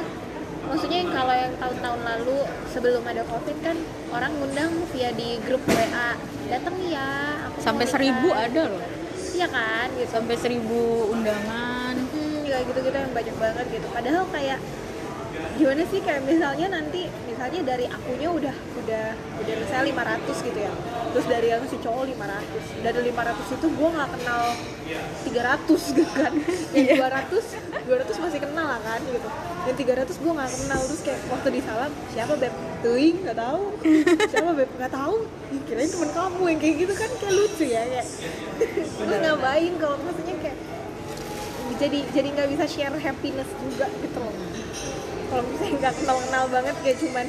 maksudnya 0.69 0.99
yang 1.01 1.11
kalau 1.17 1.35
yang 1.35 1.55
tahun-tahun 1.57 2.01
lalu 2.05 2.38
sebelum 2.69 3.03
ada 3.09 3.23
covid 3.25 3.57
kan 3.64 3.77
orang 4.12 4.33
ngundang 4.37 4.71
via 4.93 5.11
di 5.17 5.41
grup 5.49 5.64
WA 5.64 6.12
datang 6.53 6.77
ya 6.85 7.09
aku 7.49 7.59
sampai 7.64 7.85
nikah." 7.88 7.95
seribu 7.97 8.29
ada 8.37 8.62
loh 8.69 8.97
iya 9.38 9.46
kan 9.46 9.87
gitu. 9.94 10.11
Sampai 10.11 10.35
seribu 10.35 11.14
undangan 11.14 11.94
hmm, 11.94 12.42
ya 12.42 12.59
gitu-gitu 12.66 12.96
yang 12.98 13.14
banyak 13.14 13.37
banget 13.38 13.66
gitu. 13.70 13.87
Padahal 13.94 14.27
kayak 14.35 14.59
gimana 15.55 15.83
sih 15.87 16.03
kayak 16.03 16.22
misalnya 16.27 16.66
nanti 16.74 17.07
misalnya 17.31 17.61
dari 17.62 17.87
akunya 17.87 18.29
udah 18.31 18.57
udah 18.83 19.07
udah 19.14 19.55
misalnya 19.62 19.85
500 20.27 20.48
gitu 20.51 20.59
ya. 20.59 20.72
Terus 21.14 21.27
dari 21.31 21.46
yang 21.55 21.62
si 21.70 21.77
cowok 21.79 22.05
500 22.11 22.83
dari 22.83 22.98
500 23.14 23.57
itu 23.62 23.66
gue 23.70 23.88
nggak 23.94 24.11
kenal 24.18 24.42
300 25.22 25.94
gitu 25.94 26.11
kan. 26.18 26.33
Yang 26.74 26.98
200 26.98 27.87
200 27.87 28.24
masih 28.27 28.40
kenal 28.42 28.66
lah 28.66 28.81
kan 28.83 29.01
gitu 29.07 29.31
yang 29.68 29.76
300 29.76 30.09
gue 30.09 30.33
nggak 30.33 30.50
kenal. 30.64 30.81
Terus 30.88 31.00
kayak 31.04 31.20
waktu 31.28 31.48
disalam 31.61 31.92
siapa 32.16 32.35
beb? 32.40 32.54
Tuing 32.78 33.16
nggak 33.26 33.38
tahu. 33.38 33.62
Siapa 34.33 34.50
beb? 34.54 34.70
Nggak 34.78 34.92
tahu. 34.94 35.16
Ih, 35.50 35.61
kirain 35.66 35.90
temen 35.90 36.11
kamu 36.14 36.42
yang 36.46 36.61
kayak 36.62 36.74
gitu 36.78 36.94
kan 36.94 37.11
kayak 37.18 37.35
lucu 37.35 37.64
ya 37.66 37.83
kayak. 37.85 38.07
Terus 38.96 39.18
ngapain 39.18 39.72
kalau 39.76 39.96
maksudnya 40.00 40.37
kayak 40.40 40.59
jadi 41.78 41.98
jadi 42.11 42.28
nggak 42.35 42.48
bisa 42.57 42.64
share 42.66 42.98
happiness 42.98 43.50
juga 43.61 43.87
gitu 43.98 44.18
loh. 44.18 44.35
Kalau 45.28 45.42
misalnya 45.44 45.74
nggak 45.85 45.94
kenal 46.00 46.16
kenal 46.24 46.44
banget 46.48 46.76
kayak 46.81 46.96
cuman 47.02 47.26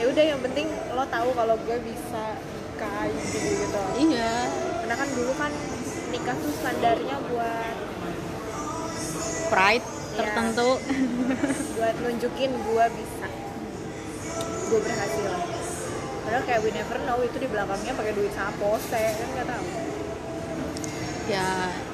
ya 0.00 0.04
udah 0.08 0.24
yang 0.24 0.40
penting 0.40 0.66
lo 0.96 1.04
tahu 1.10 1.28
kalau 1.36 1.54
gue 1.66 1.78
bisa 1.84 2.24
kayak 2.80 3.12
gitu 3.20 3.48
gitu. 3.66 3.80
Iya. 4.08 4.34
Karena 4.80 4.94
kan 4.96 5.08
dulu 5.12 5.32
kan 5.36 5.52
nikah 6.10 6.36
tuh 6.38 6.52
standarnya 6.62 7.16
buat 7.28 7.76
pride. 9.50 9.99
Tertentu. 10.14 10.68
Buat 11.78 11.96
nunjukin 12.02 12.50
gue 12.54 12.84
bisa. 12.96 13.28
Gue 14.70 14.80
berhasil. 14.82 15.30
Padahal 16.26 16.44
kayak 16.46 16.60
we 16.62 16.70
never 16.70 16.98
know 17.06 17.18
itu 17.22 17.36
di 17.42 17.48
belakangnya 17.50 17.92
pakai 17.96 18.12
duit 18.14 18.32
sapose 18.34 19.02
kan 19.18 19.28
nggak 19.34 19.46
tahu. 19.50 19.66
Ya 21.26 21.46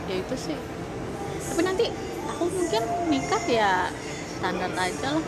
ya 0.09 0.15
itu 0.21 0.35
sih. 0.37 0.59
Tapi 1.47 1.61
nanti 1.65 1.87
aku 2.29 2.45
mungkin 2.53 2.83
nikah 3.09 3.45
ya 3.49 3.89
standar 4.37 4.73
aja 4.77 5.09
lah. 5.17 5.27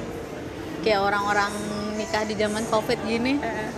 Kayak 0.85 1.01
orang-orang 1.09 1.53
nikah 1.97 2.23
di 2.29 2.35
zaman 2.37 2.63
covid 2.71 2.99
gini. 3.03 3.41
Eh, 3.41 3.71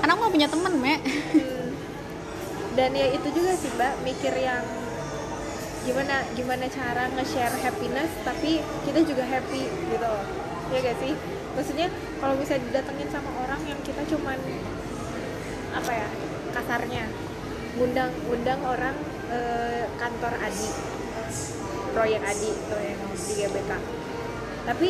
karena 0.00 0.16
aku 0.16 0.20
gak 0.26 0.34
punya 0.34 0.48
temen 0.48 0.74
me 0.80 0.94
hmm. 0.96 1.68
dan 2.72 2.90
ya 2.96 3.06
itu 3.12 3.28
juga 3.36 3.52
sih 3.52 3.68
mbak 3.76 3.92
mikir 4.00 4.32
yang 4.32 4.64
gimana 5.80 6.20
gimana 6.36 6.64
cara 6.68 7.08
nge-share 7.16 7.56
happiness 7.64 8.10
tapi 8.22 8.60
kita 8.84 9.00
juga 9.04 9.24
happy 9.24 9.62
gitu. 9.64 10.04
Loh 10.04 10.50
ya 10.70 10.78
gak 10.84 10.96
sih? 11.02 11.12
Maksudnya 11.54 11.88
kalau 12.22 12.34
bisa 12.38 12.54
didatengin 12.56 13.10
sama 13.10 13.30
orang 13.42 13.60
yang 13.66 13.80
kita 13.82 14.02
cuman 14.06 14.38
apa 15.74 15.90
ya 15.90 16.08
kasarnya. 16.54 17.04
Ngundang 17.78 18.10
ngundang 18.26 18.60
orang 18.66 18.96
eh, 19.30 19.84
kantor 19.98 20.34
Adi. 20.38 20.70
Proyek 21.90 22.22
Adi 22.22 22.50
tuh 22.70 22.80
yang 22.80 23.00
di 23.10 23.32
GBK. 23.34 23.72
Tapi 24.66 24.88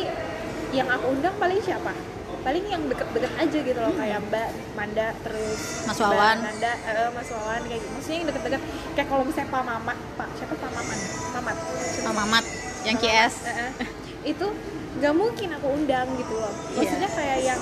yang 0.71 0.87
aku 0.87 1.05
undang 1.17 1.35
paling 1.41 1.57
siapa? 1.61 1.93
Paling 2.41 2.65
yang 2.65 2.81
deket-deket 2.89 3.33
aja 3.37 3.57
gitu 3.61 3.79
loh 3.81 3.93
kayak 3.93 4.17
Mbak 4.29 4.49
Manda 4.73 5.13
terus 5.21 5.85
Mas 5.85 5.97
Mbak 5.97 6.09
Wawan. 6.09 6.37
Nanda 6.41 6.73
eh, 6.73 7.09
Mas 7.13 7.29
Wawan 7.29 7.61
kayak 7.65 7.81
gitu. 7.81 7.89
Maksudnya 7.97 8.17
yang 8.17 8.27
deket-deket 8.29 8.61
kayak 8.91 9.07
kalau 9.07 9.23
misalnya 9.23 9.49
Pak 9.49 9.63
Mamat 9.63 9.97
Pak 10.13 10.27
siapa 10.35 10.53
Pak 10.53 10.71
Mamat? 10.71 10.99
Mamat. 11.33 11.55
Sama 11.95 12.13
Mamat 12.17 12.45
yang 12.81 12.97
KS 12.97 13.33
Eh, 13.43 13.53
eh. 13.53 13.71
itu 14.27 14.45
nggak 14.93 15.13
mungkin 15.13 15.47
aku 15.51 15.67
undang 15.69 16.07
gitu 16.15 16.33
loh. 16.33 16.51
Maksudnya 16.73 17.05
Iya. 17.05 17.15
kayak 17.15 17.37
yang 17.43 17.59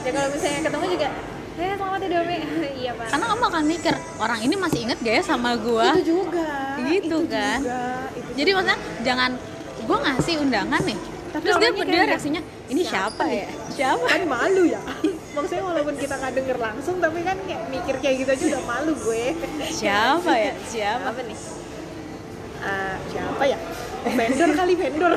ya 0.00 0.10
kalau 0.10 0.28
misalnya 0.28 0.60
ketemu 0.62 0.86
juga 0.90 1.08
eh 1.54 1.70
selamat 1.72 2.00
ya 2.00 2.08
Domi 2.10 2.36
iya 2.82 2.90
pak. 2.92 3.06
Karena 3.08 3.26
kamu 3.28 3.44
akan 3.46 3.62
mikir 3.64 3.94
orang 4.18 4.40
ini 4.40 4.54
masih 4.54 4.78
inget 4.82 4.98
gak 4.98 5.14
ya 5.14 5.22
sama 5.22 5.50
gua? 5.56 5.94
itu 5.94 6.02
juga 6.18 6.48
Gitu 6.74 6.90
itu 7.06 7.18
kan. 7.30 7.58
juga, 7.62 7.82
itu 8.12 8.30
jadi 8.34 8.50
juga. 8.50 8.58
maksudnya 8.58 8.78
jangan 9.02 9.30
gua 9.84 9.98
ngasih 10.02 10.34
undangan 10.40 10.82
nih. 10.82 10.98
Tapi 11.30 11.42
terus 11.42 11.56
dia 11.58 11.70
dia 11.84 12.02
reaksinya? 12.08 12.42
Ini 12.64 12.80
siapa 12.82 13.22
siapa, 13.22 13.24
ya? 13.28 13.48
Siapa? 13.76 14.06
Kan 14.06 14.22
malu 14.24 14.62
ya 14.66 14.80
maksudnya 15.34 15.64
walaupun 15.64 15.94
kita 15.94 16.14
nggak 16.14 16.34
denger 16.34 16.58
langsung 16.58 16.96
tapi 16.98 17.20
kan 17.20 17.36
kayak 17.42 17.62
mikir 17.66 17.94
kayak 17.98 18.16
gitu 18.22 18.30
aja 18.30 18.44
udah 18.54 18.62
malu 18.64 18.92
gue. 18.94 19.24
Siapa 19.68 20.32
ya? 20.32 20.52
Siapa? 20.62 21.06
Apa 21.10 21.20
nih? 21.22 21.38
Eh, 22.64 22.94
siapa 23.10 23.42
ya? 23.44 23.58
Vendor 24.04 24.50
kali 24.54 24.74
vendor. 24.74 25.12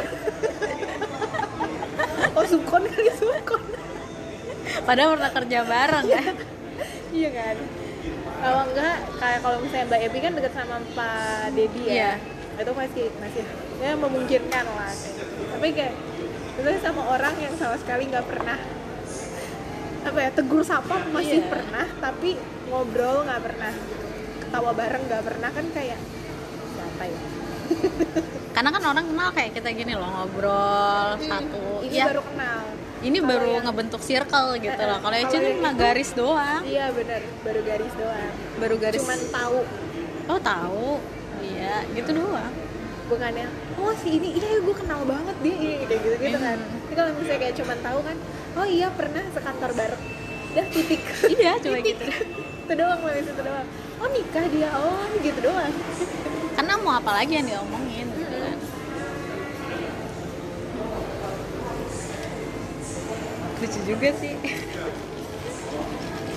Oh 2.34 2.46
sukon 2.46 2.84
kali 2.86 3.12
sukon. 3.14 3.62
Padahal 4.84 5.18
pernah 5.18 5.32
kerja 5.34 5.60
bareng 5.64 6.06
ya. 6.06 6.24
Iya 7.10 7.30
kan? 7.34 7.56
Kalau 8.38 8.62
enggak 8.70 8.96
kayak 9.18 9.40
kalau 9.42 9.58
misalnya 9.58 9.86
Mbak 9.90 10.02
Ebi 10.06 10.18
kan 10.22 10.32
deket 10.38 10.54
sama 10.54 10.76
Pak 10.94 11.58
Dedi 11.58 11.84
Iya. 11.90 12.14
ya 12.22 12.36
itu 12.58 12.74
masih 12.74 13.06
masih 13.22 13.44
ya 13.78 13.94
memungkinkan 13.94 14.66
lah. 14.66 14.94
Tapi 15.54 15.68
kayak 15.74 15.94
misalnya 16.58 16.82
sama 16.82 17.02
orang 17.06 17.34
yang 17.38 17.54
sama 17.54 17.78
sekali 17.78 18.10
nggak 18.10 18.26
pernah 18.26 18.58
apa 20.08 20.20
ya 20.20 20.30
tegur 20.32 20.62
sapa 20.62 20.96
masih 21.08 21.40
Iya. 21.40 21.50
pernah 21.50 21.86
tapi 22.00 22.30
ngobrol 22.66 23.24
nggak 23.24 23.42
pernah. 23.42 23.72
Gitu 23.72 24.06
ketawa 24.40 24.72
bareng 24.72 25.04
nggak 25.04 25.24
pernah 25.24 25.50
kan 25.52 25.66
kayak 25.70 26.00
siapa 26.70 27.04
ya? 27.04 27.20
Karena 28.56 28.70
kan 28.72 28.84
orang 28.86 29.06
kenal 29.06 29.30
kayak 29.30 29.52
kita 29.54 29.70
gini 29.72 29.94
loh 29.94 30.08
ngobrol 30.08 31.08
satu. 31.22 31.84
ini 31.84 31.94
ya 31.94 32.06
baru 32.08 32.24
kenal. 32.24 32.60
Ini 32.98 33.14
Kalau 33.16 33.30
baru 33.30 33.46
yang- 33.52 33.66
ngebentuk 33.68 34.02
circle 34.02 34.50
gitu 34.58 34.82
loh. 34.82 34.98
Kalau 34.98 35.18
itu 35.20 35.36
yang 35.36 35.46
cuma 35.54 35.70
itu- 35.70 35.78
garis 35.78 36.10
doang. 36.12 36.62
iya 36.64 36.86
benar 36.90 37.22
baru 37.44 37.62
garis 37.62 37.94
doang. 37.94 38.32
Baru 38.58 38.76
garis. 38.78 39.00
Cuman 39.00 39.20
tahu. 39.30 39.60
Oh 40.26 40.40
tahu. 40.42 40.90
Iya 41.40 41.76
gitu 41.94 42.10
doang. 42.16 42.54
Bukannya 43.06 43.46
oh 43.78 43.94
si 43.94 44.10
ini 44.14 44.30
iya 44.34 44.58
gue 44.58 44.76
kenal 44.76 45.04
banget 45.04 45.36
dia 45.40 45.54
ini 45.54 45.86
kayak 45.86 46.02
gitu 46.02 46.16
gitu 46.18 46.40
kan. 46.40 46.58
Hmm. 46.58 46.76
tapi 46.82 46.94
kalau 46.96 47.12
misalnya 47.14 47.40
kayak 47.42 47.56
cuman 47.56 47.78
tahu 47.80 48.00
kan 48.02 48.18
oh 48.56 48.68
iya 48.68 48.88
pernah 48.94 49.24
sekantor 49.36 49.72
bareng. 49.76 50.04
Udah 50.54 50.66
titik. 50.72 51.02
Iya 51.28 51.60
cuma 51.60 51.78
gitu. 51.84 52.04
Itu 52.08 52.74
doang 52.74 53.02
Melis 53.04 53.28
itu 53.28 53.42
doang. 53.42 53.68
Oh 54.00 54.08
nikah 54.10 54.46
dia 54.48 54.70
oh 54.74 55.06
gitu 55.20 55.40
doang. 55.44 55.74
Karena 56.56 56.74
mau 56.82 56.98
apa 56.98 57.12
lagi 57.22 57.38
yang 57.38 57.46
diomongin 57.46 58.08
gitu 58.16 58.36
kan. 58.38 58.58
Lucu 63.58 63.80
juga 63.86 64.10
sih. 64.18 64.34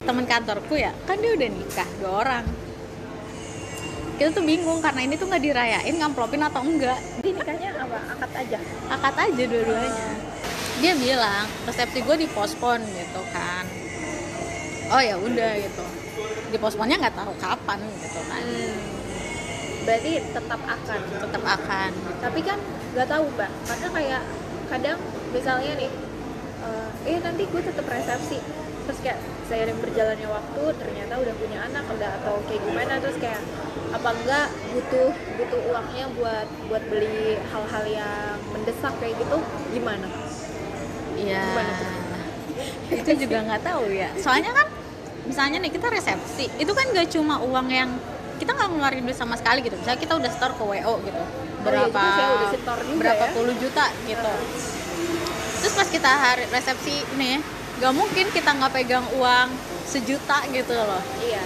Teman 0.00 0.26
kantorku 0.26 0.74
ya 0.76 0.92
kan 1.06 1.16
dia 1.20 1.32
udah 1.36 1.48
nikah 1.48 1.88
dua 2.00 2.12
orang. 2.26 2.44
Kita 4.20 4.36
tuh 4.36 4.44
bingung 4.44 4.84
karena 4.84 5.00
ini 5.08 5.16
tuh 5.16 5.32
nggak 5.32 5.40
dirayain 5.40 5.96
ngamplopin 5.96 6.44
atau 6.44 6.60
enggak. 6.60 7.00
Jadi 7.24 7.40
nikahnya 7.40 7.72
apa? 7.72 7.98
Akad 8.12 8.32
aja? 8.36 8.58
Akad 8.92 9.16
aja 9.16 9.42
dua-duanya 9.48 10.29
dia 10.80 10.96
bilang 10.96 11.44
resepsi 11.68 12.00
gue 12.00 12.16
dipospon 12.24 12.80
gitu 12.80 13.20
kan. 13.36 13.68
Oh 14.90 14.98
ya 14.98 15.14
udah 15.20 15.52
gitu. 15.60 15.84
Diposponnya 16.50 16.96
nggak 16.98 17.14
tahu 17.14 17.32
kapan 17.36 17.78
gitu 18.00 18.20
kan. 18.26 18.42
Hmm. 18.42 18.76
berarti 19.80 20.12
tetap 20.20 20.60
akan. 20.60 21.00
Tetap 21.08 21.42
akan. 21.44 21.90
Tapi 22.20 22.40
kan 22.44 22.58
nggak 22.96 23.08
tahu 23.08 23.24
mbak. 23.36 23.50
Karena 23.68 23.88
kayak 23.92 24.22
kadang 24.72 24.98
misalnya 25.36 25.72
nih 25.76 25.90
uh, 26.64 26.88
eh 27.04 27.18
nanti 27.20 27.42
gue 27.44 27.60
tetap 27.60 27.84
resepsi. 27.84 28.40
Terus 28.88 28.98
kayak 29.04 29.20
seiring 29.52 29.78
berjalannya 29.84 30.28
waktu 30.32 30.62
ternyata 30.80 31.12
udah 31.20 31.34
punya 31.36 31.58
anak 31.68 31.84
udah 31.92 32.10
atau 32.24 32.40
kayak 32.48 32.62
gimana. 32.64 32.92
Terus 33.04 33.16
kayak 33.20 33.40
apa 33.90 34.08
enggak 34.16 34.48
butuh 34.72 35.12
butuh 35.12 35.60
uangnya 35.70 36.06
buat 36.16 36.48
buat 36.72 36.82
beli 36.88 37.36
hal-hal 37.52 37.84
yang 37.84 38.36
mendesak 38.52 38.94
kayak 38.96 39.18
gitu 39.20 39.38
gimana? 39.76 40.08
Iya. 41.20 41.44
Itu 42.90 43.10
juga 43.16 43.36
nggak 43.44 43.62
tahu 43.62 43.84
ya. 43.92 44.10
Soalnya 44.18 44.50
kan 44.56 44.66
misalnya 45.28 45.62
nih 45.62 45.70
kita 45.70 45.86
resepsi, 45.92 46.50
itu 46.58 46.72
kan 46.74 46.90
gak 46.90 47.08
cuma 47.14 47.38
uang 47.38 47.70
yang 47.70 47.90
kita 48.42 48.50
nggak 48.56 48.68
ngeluarin 48.72 49.04
duit 49.06 49.14
sama 49.14 49.36
sekali 49.38 49.62
gitu. 49.62 49.76
Misalnya 49.78 50.00
kita 50.00 50.16
udah 50.16 50.30
store 50.32 50.54
ke 50.58 50.64
WO 50.64 50.94
gitu, 51.06 51.22
berapa 51.62 52.02
oh, 52.02 52.16
iya, 52.18 52.26
udah 52.34 52.48
setor 52.50 52.78
juga 52.82 52.98
berapa 52.98 53.24
ya? 53.28 53.32
puluh 53.36 53.54
juta 53.60 53.86
gitu. 54.08 54.32
Terus 55.60 55.74
pas 55.76 55.88
kita 55.92 56.10
hari 56.10 56.44
resepsi 56.48 57.04
nih, 57.20 57.38
gak 57.78 57.92
mungkin 57.94 58.26
kita 58.32 58.50
nggak 58.58 58.72
pegang 58.74 59.06
uang 59.20 59.48
sejuta 59.86 60.48
gitu 60.50 60.74
loh. 60.74 61.04
Iya. 61.20 61.44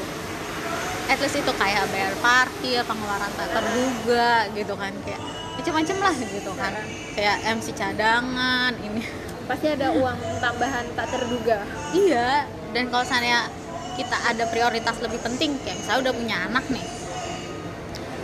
At 1.04 1.20
least 1.20 1.37
itu 1.37 1.52
kayak 1.52 1.84
bayar 1.92 2.14
parkir, 2.24 2.80
pengeluaran 2.88 3.28
tak 3.37 3.52
terduga 3.52 4.48
gitu 4.56 4.72
kan 4.78 4.92
kayak 5.04 5.20
macam-macam 5.60 5.96
lah 6.00 6.14
gitu 6.16 6.52
kan. 6.56 6.72
Kayak 7.12 7.37
MC 7.58 7.66
cadangan 7.76 8.72
ini. 8.80 9.02
Pasti 9.44 9.66
ada 9.68 9.92
uang 9.92 10.18
tambahan 10.40 10.85
tak 10.96 11.07
terduga. 11.12 11.61
Iya, 11.92 12.48
dan 12.72 12.88
kalau 12.88 13.04
misalnya 13.04 13.48
kita 13.94 14.16
ada 14.26 14.44
prioritas 14.48 14.96
lebih 15.04 15.20
penting 15.20 15.61
kayak 15.62 15.78
misalnya 15.78 16.11
udah 16.11 16.14
punya 16.16 16.37
anak 16.48 16.64
nih. 16.72 16.85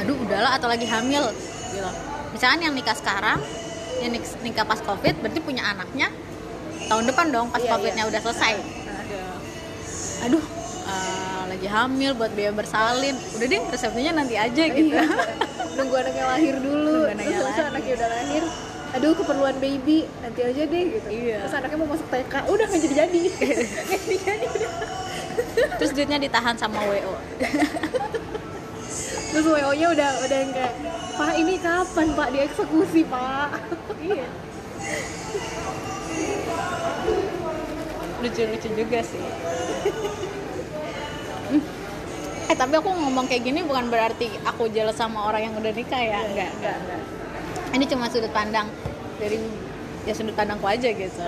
Aduh, 0.01 0.17
udahlah 0.17 0.57
atau 0.57 0.67
lagi 0.67 0.89
hamil 0.89 1.29
gitu. 1.71 1.91
Misalnya 2.33 2.73
yang 2.73 2.75
nikah 2.75 2.97
sekarang, 2.97 3.39
yang 4.01 4.17
nik- 4.17 4.41
nikah 4.41 4.65
pas 4.65 4.81
Covid 4.81 5.21
berarti 5.21 5.45
punya 5.45 5.61
anaknya 5.67 6.09
tahun 6.89 7.05
depan 7.13 7.27
dong 7.31 7.47
pas 7.53 7.61
Iya, 7.61 7.71
Covidnya 7.77 8.05
iya. 8.09 8.11
udah 8.11 8.21
selesai. 8.25 8.53
Nah, 8.57 10.25
Aduh, 10.27 10.45
eh, 10.89 11.43
lagi 11.53 11.69
hamil 11.69 12.13
buat 12.17 12.33
biaya 12.33 12.53
bersalin. 12.53 13.17
Udah 13.37 13.47
deh, 13.47 13.63
resepsinya 13.69 14.13
nanti 14.25 14.35
aja 14.41 14.65
gitu. 14.73 14.97
Iya. 14.97 15.05
Nunggu 15.77 15.95
anaknya 16.01 16.25
lahir 16.27 16.55
dulu. 16.59 16.93
Nunggu 17.05 17.13
anaknya 17.13 17.37
terus 17.45 17.59
anaknya 17.61 17.93
udah 18.01 18.09
lahir. 18.09 18.45
Aduh 18.91 19.15
keperluan 19.15 19.55
baby 19.63 20.11
nanti 20.19 20.41
aja 20.43 20.63
deh 20.67 20.85
gitu. 20.99 21.09
Iya. 21.09 21.47
Terus 21.47 21.55
anaknya 21.55 21.79
mau 21.79 21.89
masuk 21.95 22.07
TK, 22.11 22.35
udah 22.51 22.65
nggak 22.67 22.81
jadi 22.83 22.95
jadi. 23.07 23.21
Nggak 23.31 23.87
jadi 23.87 24.15
jadi 24.19 24.47
udah. 24.51 24.71
Terus 25.79 25.91
duitnya 25.95 26.19
ditahan 26.19 26.59
sama 26.59 26.83
WO. 26.83 27.15
Terus 29.31 29.47
WO-nya 29.47 29.87
udah 29.95 30.11
udah 30.27 30.39
yang 30.43 30.51
kayak 30.51 30.75
Pak 31.15 31.33
ini 31.39 31.55
kapan 31.63 32.07
Pak 32.19 32.29
dieksekusi 32.35 33.07
Pak? 33.07 33.49
iya. 34.03 34.27
Lucu-lucu 38.21 38.69
juga 38.75 38.99
sih. 39.07 39.23
Eh 42.51 42.57
tapi 42.59 42.75
aku 42.75 42.91
ngomong 42.91 43.31
kayak 43.31 43.47
gini 43.47 43.63
bukan 43.63 43.87
berarti 43.87 44.35
aku 44.43 44.67
jelas 44.75 44.99
sama 44.99 45.31
orang 45.31 45.47
yang 45.47 45.55
udah 45.55 45.71
nikah 45.71 46.03
ya, 46.03 46.27
enggak. 46.27 46.51
enggak 46.59 46.77
enggak. 46.83 47.20
Ini 47.71 47.85
cuma 47.87 48.11
sudut 48.11 48.33
pandang 48.35 48.67
dari 49.23 49.39
ya 50.03 50.13
sudut 50.17 50.35
pandangku 50.35 50.67
aja 50.67 50.91
gitu. 50.91 51.23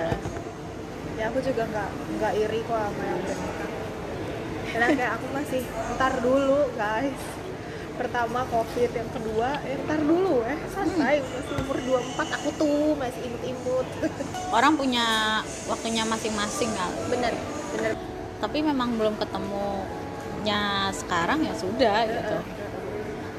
Ya 1.15 1.31
aku 1.31 1.39
juga 1.39 1.71
nggak 1.71 1.91
nggak 2.19 2.33
iri 2.35 2.61
kok 2.67 2.75
sama 2.75 3.03
yang 3.07 3.19
udah 3.23 3.37
nikah. 3.39 3.71
Karena 4.73 4.87
kayak 4.97 5.13
aku 5.21 5.27
masih 5.31 5.63
ntar 5.95 6.13
dulu 6.19 6.61
guys. 6.75 7.23
Pertama 7.93 8.43
covid, 8.49 8.91
yang 8.91 9.11
kedua 9.15 9.61
eh 9.63 9.79
ntar 9.87 10.01
dulu 10.03 10.43
eh 10.43 10.59
santai 10.73 11.23
masih 11.23 11.55
umur 11.63 11.79
24 11.79 12.37
aku 12.41 12.49
tuh 12.59 12.99
masih 12.99 13.21
imut-imut. 13.23 13.87
Orang 14.57 14.75
punya 14.75 15.39
waktunya 15.71 16.03
masing-masing 16.03 16.75
kan. 16.75 16.91
bener 17.07 17.39
bener. 17.77 17.95
Tapi 18.43 18.59
memang 18.67 18.99
belum 18.99 19.15
ketemunya 19.15 20.91
sekarang 20.91 21.47
ya 21.47 21.55
sudah 21.55 22.03
gitu. 22.11 22.37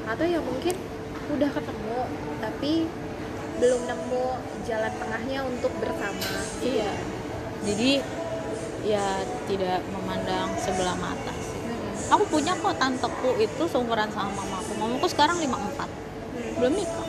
Atau 0.08 0.24
ya 0.24 0.40
mungkin 0.40 0.83
udah 1.32 1.50
ketemu 1.50 1.98
tapi 2.42 2.72
belum 3.56 3.82
nemu 3.86 4.24
jalan 4.66 4.92
tengahnya 4.98 5.40
untuk 5.46 5.72
bersama. 5.78 6.28
Iya. 6.60 6.90
Jadi 7.64 7.92
ya 8.84 9.24
tidak 9.48 9.80
memandang 9.88 10.52
sebelah 10.60 10.92
mata 11.00 11.32
sih. 11.32 11.56
Mm-mm. 11.64 12.12
Aku 12.12 12.24
punya 12.28 12.52
kok 12.52 12.76
tanteku 12.76 13.40
itu 13.40 13.62
seumuran 13.64 14.12
sama 14.12 14.28
mamaku. 14.36 14.72
Mamaku 14.76 15.06
sekarang 15.08 15.40
54. 15.40 16.60
Belum 16.60 16.74
nikah. 16.76 17.08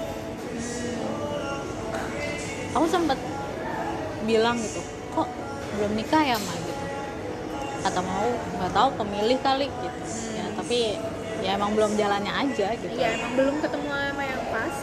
Aku 2.76 2.86
sempat 2.92 3.16
bilang 4.28 4.60
gitu, 4.60 4.84
kok 5.16 5.32
belum 5.80 5.96
nikah 5.96 6.24
ya, 6.28 6.36
Ma 6.36 6.54
gitu. 6.60 6.86
Kata 7.88 8.00
mau 8.04 8.28
nggak 8.60 8.72
tahu 8.76 8.90
pemilih 9.00 9.40
kali 9.40 9.72
gitu. 9.72 10.02
Ya, 10.36 10.46
tapi 10.60 11.00
ya 11.40 11.56
emang 11.56 11.72
belum 11.72 11.96
jalannya 11.96 12.32
aja 12.36 12.76
gitu. 12.76 12.96
Iya 12.96 13.16
emang 13.16 13.32
belum 13.40 13.56
ketemu 13.64 13.90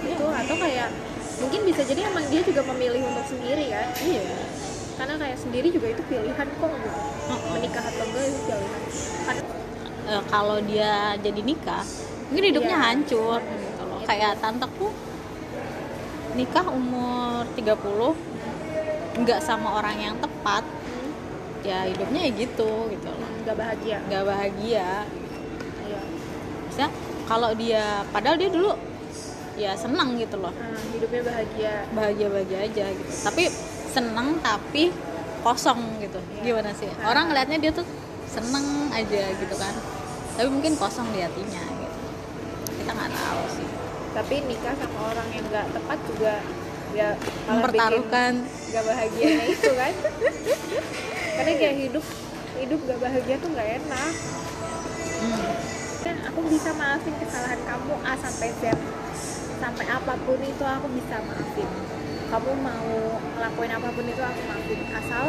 gitu 0.02 0.24
atau 0.26 0.54
kayak 0.56 0.88
mungkin 1.38 1.60
bisa 1.64 1.82
jadi 1.82 2.00
emang 2.06 2.24
dia 2.26 2.42
juga 2.42 2.62
memilih 2.66 3.02
untuk 3.04 3.26
sendiri 3.26 3.66
kan 3.68 3.88
Iya. 3.96 4.22
karena 4.92 5.14
kayak 5.16 5.38
sendiri 5.38 5.68
juga 5.68 5.86
itu 5.88 6.02
pilihan 6.04 6.46
kok 6.52 6.70
gitu 6.72 7.00
menikah 7.50 7.84
atau 7.84 8.04
enggak 8.04 8.24
itu 8.24 8.40
pilihan 8.44 8.70
kan 9.24 9.36
Eh, 10.02 10.18
kalau 10.26 10.58
dia 10.58 11.14
jadi 11.16 11.40
nikah, 11.40 11.86
mungkin 12.26 12.44
hidupnya 12.50 12.74
Iya. 12.74 12.84
hancur 12.90 13.38
gitu 13.38 13.82
loh. 13.86 14.02
Kayak 14.02 14.42
tanteku 14.42 14.90
nikah 16.34 16.66
umur 16.66 17.46
30 17.54 18.18
nggak 19.14 19.38
sama 19.38 19.78
orang 19.78 19.96
yang 20.00 20.16
tepat, 20.18 20.66
ya 21.62 21.86
hidupnya 21.86 22.26
ya 22.26 22.30
gitu 22.34 22.90
gitu 22.90 23.08
loh. 23.08 23.30
nggak 23.46 23.54
bahagia 23.54 23.98
Nggak 24.10 24.24
bahagia. 24.26 24.90
iya 25.80 26.00
Bisa 26.66 26.86
kalau 27.24 27.54
dia 27.54 28.02
padahal 28.10 28.34
dia 28.34 28.50
dulu 28.50 28.74
ya 29.58 29.76
senang 29.76 30.16
gitu 30.16 30.40
loh. 30.40 30.52
nah, 30.52 30.80
hidupnya 30.96 31.22
bahagia 31.28 31.74
Bahagia-bahagia 31.92 32.58
aja 32.72 32.84
gitu. 32.88 33.12
Tapi 33.20 33.42
seneng 33.92 34.40
tapi 34.40 34.88
kosong 35.44 35.80
gitu. 36.00 36.20
Iya. 36.40 36.42
Gimana 36.56 36.70
sih? 36.72 36.88
Orang 37.04 37.28
ngelihatnya 37.28 37.58
dia 37.60 37.72
tuh 37.74 37.84
seneng 38.30 38.88
aja 38.94 39.22
gitu 39.36 39.54
kan. 39.60 39.74
Tapi 40.40 40.48
mungkin 40.48 40.72
kosong 40.80 41.08
di 41.12 41.20
hatinya 41.20 41.62
gitu. 41.68 41.98
Kita 42.80 42.90
nggak 42.96 43.12
tahu 43.12 43.42
sih. 43.58 43.68
tapi 44.12 44.44
nikah 44.44 44.76
sama 44.76 45.08
orang 45.08 45.24
yang 45.32 45.44
nggak 45.48 45.72
tepat 45.72 45.98
juga 46.04 46.36
ya 46.92 47.16
malah 47.48 47.64
Mempertaruhkan 47.64 48.32
nggak 48.44 48.84
bahagianya 48.84 49.44
itu 49.56 49.70
kan 49.72 49.92
karena 51.32 51.52
kayak 51.56 51.76
hidup 51.88 52.04
hidup 52.60 52.80
gak 52.84 53.00
bahagia 53.00 53.36
tuh 53.40 53.48
nggak 53.56 53.68
enak 53.80 54.12
hmm, 55.24 55.52
kan 56.04 56.16
aku 56.28 56.40
bisa 56.52 56.70
maafin 56.76 57.14
kesalahan 57.16 57.60
kamu 57.64 57.94
A 58.04 58.12
sampai 58.20 58.48
Z 58.60 58.62
sampai 59.62 59.86
apa 59.86 60.18
pun 60.26 60.38
itu 60.42 60.64
aku 60.66 60.86
bisa 60.90 61.22
maafin 61.22 61.70
kamu 62.34 62.50
mau 62.58 62.92
ngelakuin 63.38 63.72
apa 63.78 63.88
pun 63.94 64.04
itu 64.10 64.22
aku 64.22 64.40
maafin 64.50 64.80
asal 64.90 65.26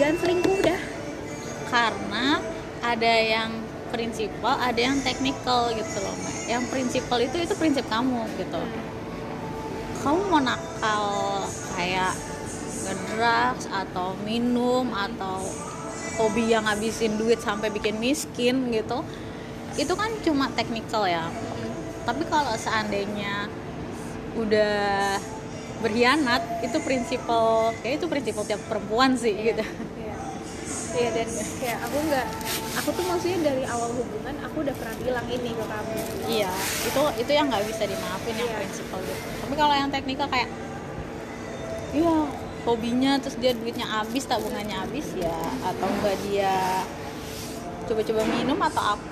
jangan 0.00 0.16
selingkuh 0.24 0.58
dah 0.64 0.80
karena 1.68 2.40
ada 2.80 3.14
yang 3.20 3.50
prinsipal, 3.90 4.54
ada 4.56 4.78
yang 4.78 4.96
teknikal 5.02 5.68
gitu 5.74 5.98
loh, 6.00 6.14
Mbak. 6.14 6.36
Yang 6.46 6.62
prinsipal 6.70 7.18
itu 7.20 7.36
itu 7.42 7.54
prinsip 7.58 7.84
kamu 7.90 8.24
gitu. 8.38 8.62
Kamu 10.00 10.32
mau 10.32 10.40
nakal 10.40 11.04
kayak 11.76 12.16
ngedrugs 12.86 13.68
atau 13.68 14.16
minum 14.24 14.88
atau 14.96 15.44
hobi 16.16 16.48
yang 16.48 16.64
ngabisin 16.64 17.20
duit 17.20 17.42
sampai 17.42 17.68
bikin 17.68 18.00
miskin 18.00 18.72
gitu. 18.72 19.04
Itu 19.76 19.92
kan 19.98 20.10
cuma 20.24 20.48
teknikal 20.56 21.04
ya. 21.04 21.28
Tapi 22.02 22.22
kalau 22.26 22.54
seandainya 22.54 23.46
udah 24.34 25.16
berkhianat 25.80 26.42
itu 26.60 26.76
prinsipal 26.80 27.72
kayak 27.80 27.98
itu 27.98 28.06
prinsipal 28.06 28.44
tiap 28.44 28.60
perempuan 28.68 29.16
sih 29.16 29.32
gitu 29.32 29.64
Iya. 29.96 30.14
Iya 30.90 31.08
dan 31.14 31.28
kayak 31.56 31.78
aku 31.86 31.96
nggak, 32.04 32.26
aku 32.76 32.88
tuh 32.92 33.04
maksudnya 33.06 33.38
dari 33.46 33.64
awal 33.64 33.88
hubungan 33.90 34.34
aku 34.44 34.56
udah 34.60 34.74
pernah 34.76 34.96
bilang 34.98 35.26
ini 35.26 35.50
ke 35.50 35.64
kamu. 35.64 35.94
iya 36.28 36.52
itu 36.84 37.00
itu 37.16 37.30
yang 37.32 37.46
nggak 37.48 37.64
bisa 37.64 37.82
dimaafin 37.86 38.34
yang 38.36 38.50
Iya. 38.50 38.58
prinsipal 38.60 38.98
gitu 39.00 39.22
tapi 39.40 39.54
kalau 39.56 39.74
yang 39.74 39.88
teknikal 39.88 40.28
kayak 40.28 40.50
iya 41.90 42.16
hobinya 42.60 43.12
terus 43.16 43.36
dia 43.40 43.52
duitnya 43.56 43.86
habis 43.88 44.28
tabungannya 44.28 44.76
habis 44.76 45.06
ya 45.16 45.38
atau 45.64 45.86
enggak 45.88 46.16
dia 46.28 46.54
coba-coba 47.88 48.22
minum 48.28 48.58
atau 48.60 48.82
apa 48.94 49.09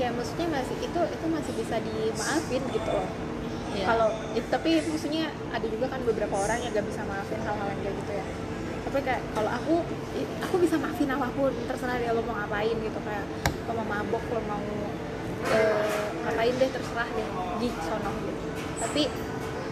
Kayak 0.00 0.12
maksudnya 0.16 0.48
masih 0.48 0.76
itu 0.80 1.00
itu 1.12 1.26
masih 1.28 1.52
bisa 1.60 1.76
dimaafin 1.84 2.62
gitu 2.72 2.90
loh. 2.90 3.08
ya. 3.76 3.84
Kalau 3.84 4.08
tapi 4.48 4.70
maksudnya 4.88 5.24
ada 5.52 5.66
juga 5.68 5.86
kan 5.92 6.00
beberapa 6.08 6.34
orang 6.40 6.58
yang 6.64 6.72
gak 6.72 6.88
bisa 6.88 7.04
maafin 7.04 7.40
hal-hal 7.44 7.68
yang 7.68 7.80
kayak 7.84 7.96
gitu 8.00 8.12
ya. 8.16 8.24
Tapi 8.88 8.98
kayak 9.04 9.22
kalau 9.36 9.50
aku 9.52 9.74
aku 10.40 10.54
bisa 10.56 10.80
maafin 10.80 11.12
apa 11.12 11.28
pun 11.36 11.52
terserah 11.68 12.00
dia 12.00 12.16
lo 12.16 12.24
mau 12.24 12.32
ngapain 12.32 12.76
gitu 12.80 12.98
kayak 13.04 13.24
lo 13.68 13.72
mau 13.76 13.86
mabok 13.86 14.24
lo 14.32 14.40
mau 14.48 14.64
eh, 15.52 15.84
ngapain 16.24 16.54
deh 16.56 16.70
terserah 16.72 17.08
deh 17.12 17.28
di 17.60 17.68
sono 17.84 18.10
gitu. 18.24 18.48
Tapi 18.80 19.02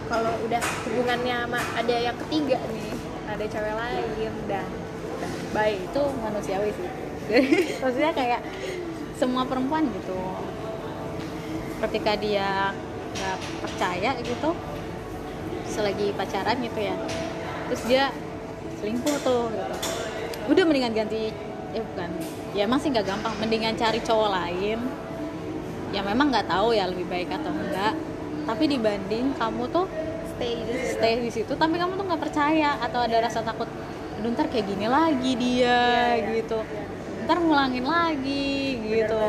kalau 0.09 0.33
udah 0.45 0.61
hubungannya 0.89 1.35
sama 1.45 1.61
ada 1.73 1.95
yang 1.97 2.17
ketiga 2.25 2.61
nih 2.69 2.93
ada 3.29 3.45
cewek 3.45 3.75
lain 3.77 4.33
dan 4.49 4.65
bye 5.53 5.77
itu 5.77 6.01
manusiawi 6.21 6.73
sih 6.73 6.89
maksudnya 7.81 8.09
kayak 8.09 8.41
semua 9.19 9.43
perempuan 9.43 9.83
gitu. 9.91 10.15
Ketika 11.83 12.15
dia 12.15 12.71
nggak 13.19 13.37
percaya 13.67 14.11
gitu 14.23 14.55
selagi 15.69 16.15
pacaran 16.15 16.57
gitu 16.63 16.79
ya 16.79 16.95
terus 17.69 17.81
dia 17.85 18.03
selingkuh 18.79 19.17
tuh 19.21 19.51
gitu. 19.51 19.75
Udah 20.49 20.63
mendingan 20.63 20.95
ganti 20.95 21.29
eh 21.75 21.83
bukan. 21.83 22.09
Ya 22.55 22.65
emang 22.65 22.79
sih 22.81 22.89
nggak 22.89 23.05
gampang. 23.05 23.35
Mendingan 23.37 23.75
cari 23.75 23.99
cowok 24.01 24.29
lain 24.31 24.79
yang 25.91 26.05
memang 26.07 26.31
nggak 26.31 26.47
tahu 26.47 26.71
ya 26.73 26.87
lebih 26.87 27.05
baik 27.05 27.29
atau 27.29 27.51
enggak. 27.51 27.93
Tapi 28.47 28.63
dibanding 28.65 29.37
kamu 29.37 29.69
tuh 29.69 29.85
stay 30.39 30.55
di 30.63 30.71
situ. 30.71 30.95
stay 30.95 31.13
di 31.19 31.31
situ 31.35 31.53
tapi 31.59 31.75
kamu 31.75 31.99
tuh 31.99 32.05
nggak 32.07 32.21
percaya 32.23 32.79
atau 32.79 33.03
ada 33.03 33.17
rasa 33.19 33.43
takut 33.43 33.67
"Aduh, 34.19 34.31
ntar 34.31 34.47
kayak 34.47 34.71
gini 34.71 34.87
lagi 34.87 35.31
dia 35.35 35.59
Iya, 35.59 35.83
iya. 36.15 36.31
gitu 36.39 36.59
ntar 37.29 37.37
ngulangin 37.37 37.85
lagi 37.85 38.73
gitu. 38.81 39.25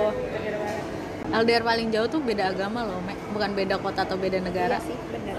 LDR 1.31 1.61
paling 1.63 1.93
jauh 1.93 2.09
tuh 2.09 2.19
beda 2.19 2.49
agama 2.49 2.83
loh 2.83 2.97
Mek. 3.05 3.15
bukan 3.31 3.53
beda 3.53 3.77
kota 3.77 4.03
atau 4.03 4.17
beda 4.17 4.41
negara 4.41 4.81
Iya 4.81 4.89
sih, 4.89 4.97
bener. 5.13 5.37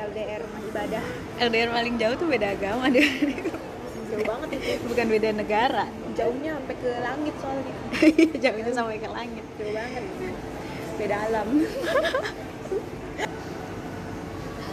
LDR 0.00 0.40
rumah 0.42 0.62
ibadah. 0.64 1.04
LDR 1.38 1.70
paling 1.70 1.94
jauh 2.00 2.16
tuh 2.16 2.26
beda 2.26 2.56
agama 2.56 2.88
deh 2.88 3.04
Jauh 4.06 4.24
banget 4.24 4.48
itu. 4.56 4.80
bukan 4.88 5.06
beda 5.06 5.28
negara 5.36 5.84
Jauhnya 6.16 6.56
sampai 6.56 6.76
ke 6.80 6.88
langit 6.98 7.34
soalnya. 7.36 7.74
jauhnya 8.42 8.72
sampai 8.72 8.96
ke 8.96 9.08
langit 9.12 9.44
Jauh 9.54 9.72
banget. 9.76 10.04
Beda 10.96 11.16
alam. 11.20 11.48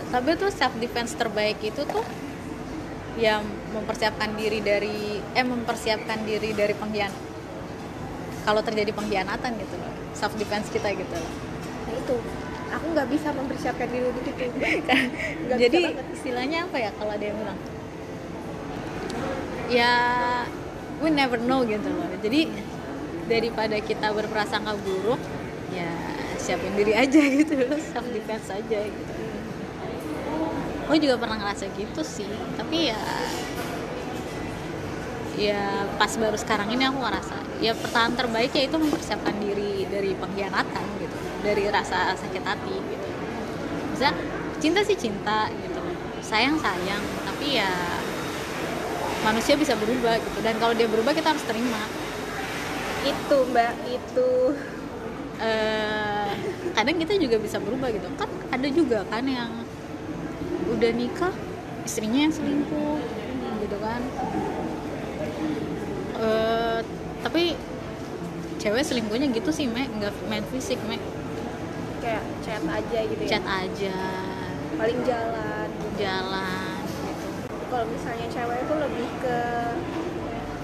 tapi 0.10 0.30
tuh 0.40 0.48
self 0.48 0.74
defense 0.80 1.12
terbaik 1.14 1.60
itu 1.60 1.84
tuh 1.84 2.06
yang 3.20 3.46
mempersiapkan 3.74 4.34
diri 4.34 4.60
dari 4.64 5.22
eh 5.22 5.46
mempersiapkan 5.46 6.26
diri 6.26 6.54
dari 6.58 6.74
pengkhianat. 6.74 7.22
Kalau 8.44 8.62
terjadi 8.66 8.92
pengkhianatan 8.92 9.52
gitu 9.56 9.76
loh 9.80 9.94
self 10.14 10.34
defense 10.38 10.70
kita 10.70 10.94
gitu 10.94 11.14
loh. 11.14 11.34
Nah 11.90 11.94
itu, 11.98 12.16
aku 12.72 12.86
nggak 12.96 13.08
bisa 13.12 13.30
mempersiapkan 13.34 13.90
diri 13.90 14.06
untuk 14.08 14.24
itu. 14.30 14.46
Nggak 15.50 15.58
jadi 15.60 15.82
istilahnya 16.16 16.70
apa 16.70 16.78
ya 16.80 16.92
kalau 16.96 17.14
dia 17.18 17.32
bilang? 17.36 17.60
Ya 19.68 19.94
we 21.02 21.10
never 21.10 21.42
know 21.42 21.66
gitu 21.66 21.90
loh. 21.92 22.08
Jadi 22.22 22.48
daripada 23.28 23.78
kita 23.82 24.14
berprasangka 24.14 24.78
buruk 24.80 25.20
ya 25.74 25.90
siapin 26.38 26.76
diri 26.76 26.94
aja 26.94 27.18
gitu 27.24 27.56
loh 27.56 27.80
self 27.80 28.08
defense 28.12 28.52
aja 28.52 28.80
gitu 28.84 29.23
gue 30.94 31.10
juga 31.10 31.18
pernah 31.18 31.42
ngerasa 31.42 31.74
gitu 31.74 32.06
sih. 32.06 32.30
Tapi 32.54 32.94
ya 32.94 33.02
ya 35.34 35.90
pas 35.98 36.14
baru 36.14 36.38
sekarang 36.38 36.70
ini 36.70 36.86
aku 36.86 37.02
ngerasa 37.02 37.34
ya 37.58 37.74
pertahanan 37.74 38.14
terbaik 38.14 38.54
ya 38.54 38.70
itu 38.70 38.78
mempersiapkan 38.78 39.34
diri 39.42 39.90
dari 39.90 40.14
pengkhianatan 40.14 40.86
gitu 41.02 41.18
dari 41.42 41.66
rasa 41.74 42.14
sakit 42.14 42.44
hati 42.46 42.78
gitu. 42.78 43.08
Bisa 43.98 44.14
cinta 44.62 44.86
sih 44.86 44.94
cinta 44.94 45.50
gitu. 45.50 45.82
Sayang 46.22 46.62
sayang. 46.62 47.02
Tapi 47.26 47.58
ya 47.58 47.74
manusia 49.26 49.58
bisa 49.58 49.74
berubah 49.74 50.22
gitu. 50.22 50.46
Dan 50.46 50.62
kalau 50.62 50.78
dia 50.78 50.86
berubah 50.86 51.18
kita 51.18 51.34
harus 51.34 51.42
terima. 51.50 51.90
Itu 53.02 53.50
mbak, 53.50 53.74
itu. 53.90 54.32
eh 55.42 56.30
kadang 56.78 57.02
kita 57.02 57.18
juga 57.18 57.42
bisa 57.42 57.58
berubah 57.58 57.90
gitu. 57.90 58.06
Kan 58.14 58.30
ada 58.54 58.68
juga 58.70 59.02
kan 59.10 59.26
yang 59.26 59.66
udah 60.74 60.92
nikah 60.92 61.34
istrinya 61.84 62.20
yang 62.22 62.34
selingkuh 62.34 63.00
gitu 63.60 63.78
kan 63.80 64.02
eh 66.16 66.80
tapi 67.22 67.56
cewek 68.58 68.82
selingkuhnya 68.82 69.28
gitu 69.32 69.50
sih 69.50 69.66
mek 69.66 69.90
nggak 69.92 70.14
main 70.26 70.44
fisik 70.48 70.80
mek 70.86 71.00
Kayak 72.00 72.24
chat 72.42 72.60
aja 72.62 73.00
gitu 73.08 73.22
ya. 73.22 73.30
chat 73.30 73.46
aja 73.46 73.98
Paling 74.74 75.00
jalan. 75.04 75.68
jalan 75.96 76.76
gitu 76.84 77.28
Kalau 77.70 77.86
misalnya 77.88 78.28
cewek 78.28 78.58
itu 78.60 78.74
lebih 78.76 79.08
ke 79.20 79.38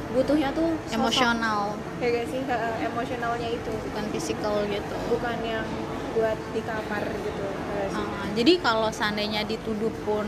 butuhnya 0.09 0.49
tuh 0.51 0.73
sosok. 0.83 0.97
emosional 0.97 1.61
Ya 1.99 2.07
gak 2.09 2.25
sih, 2.27 2.41
emosionalnya 2.81 3.49
itu. 3.51 3.71
bukan 3.87 4.05
fisikal 4.09 4.55
gitu 4.65 4.95
Bukan 5.07 5.37
yang 5.43 5.63
buat 6.13 6.39
di 6.51 6.61
kamar 6.61 7.03
gitu. 7.05 7.43
Uh, 7.93 8.25
jadi 8.33 8.53
kalau 8.59 8.89
seandainya 8.89 9.41
dituduh 9.43 9.91
pun 10.03 10.25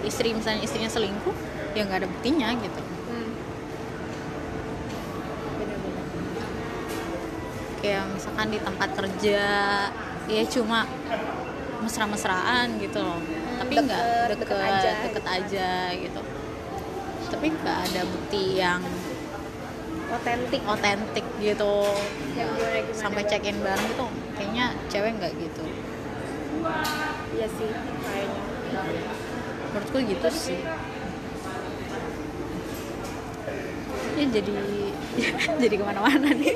istri 0.00 0.32
misalnya 0.32 0.64
istrinya 0.64 0.88
selingkuh 0.88 1.36
ya 1.76 1.84
nggak 1.84 2.00
ada 2.02 2.08
buktinya 2.08 2.48
gitu 2.56 2.80
Hmm. 3.10 3.30
Bener-bener. 5.58 6.04
kayak 7.80 8.04
misalkan 8.12 8.48
di 8.48 8.58
tempat 8.60 8.88
kerja 8.94 9.42
ya 10.24 10.42
cuma 10.46 10.86
mesra-mesraan 11.80 12.76
gitu 12.78 13.00
loh 13.00 13.18
tapi 13.58 13.72
deket, 13.76 13.84
nggak 13.88 14.00
deket 14.30 14.38
deket 14.40 14.58
aja 14.60 14.90
deket 14.90 15.02
gitu 15.04 15.20
kan. 15.20 15.36
aja 15.36 15.70
gitu 15.96 16.20
tapi 17.30 17.46
nggak 17.50 17.78
ada 17.88 18.02
bukti 18.04 18.42
yang 18.56 18.80
Otentik. 20.10 20.60
otentik 20.66 21.26
gitu. 21.38 21.74
Yang 22.34 22.48
gimana-gimana 22.58 22.98
sampai 22.98 23.22
check 23.30 23.46
in 23.46 23.58
bareng 23.62 23.86
gitu 23.94 24.06
kayaknya 24.34 24.66
cewek 24.90 25.12
nggak 25.20 25.32
gitu. 25.38 25.64
Iya 27.36 27.46
sih, 27.46 27.70
kayaknya. 28.04 28.42
menurutku 29.70 29.98
gitu 30.02 30.28
sih. 30.34 30.60
ya 34.18 34.26
jadi 34.26 34.52
jadi 35.62 35.74
ke 35.78 35.84
mana-mana 35.86 36.28
nih. 36.34 36.52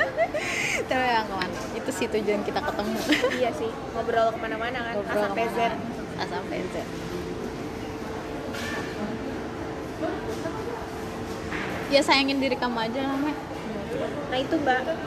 Tapi 0.88 1.04
yang 1.10 1.26
ke 1.26 1.34
mana 1.34 1.58
itu 1.74 1.90
sih 1.90 2.06
tujuan 2.06 2.44
kita 2.44 2.60
ketemu. 2.62 2.98
Iya 3.34 3.50
sih, 3.56 3.70
ngobrol 3.96 4.28
ke 4.30 4.38
mana-mana 4.38 4.78
kan, 4.86 4.92
A 4.92 4.96
ngobrol 5.00 5.22
sampai 5.26 5.44
Z. 5.56 5.58
A 6.20 6.24
sampai 6.28 6.58
Z 6.70 6.74
ya 11.88 12.00
sayangin 12.04 12.40
diri 12.40 12.56
kamu 12.56 12.88
aja 12.88 13.00
lah. 13.00 13.18
Nah 14.28 14.38
itu 14.38 14.54
mbak, 14.60 14.92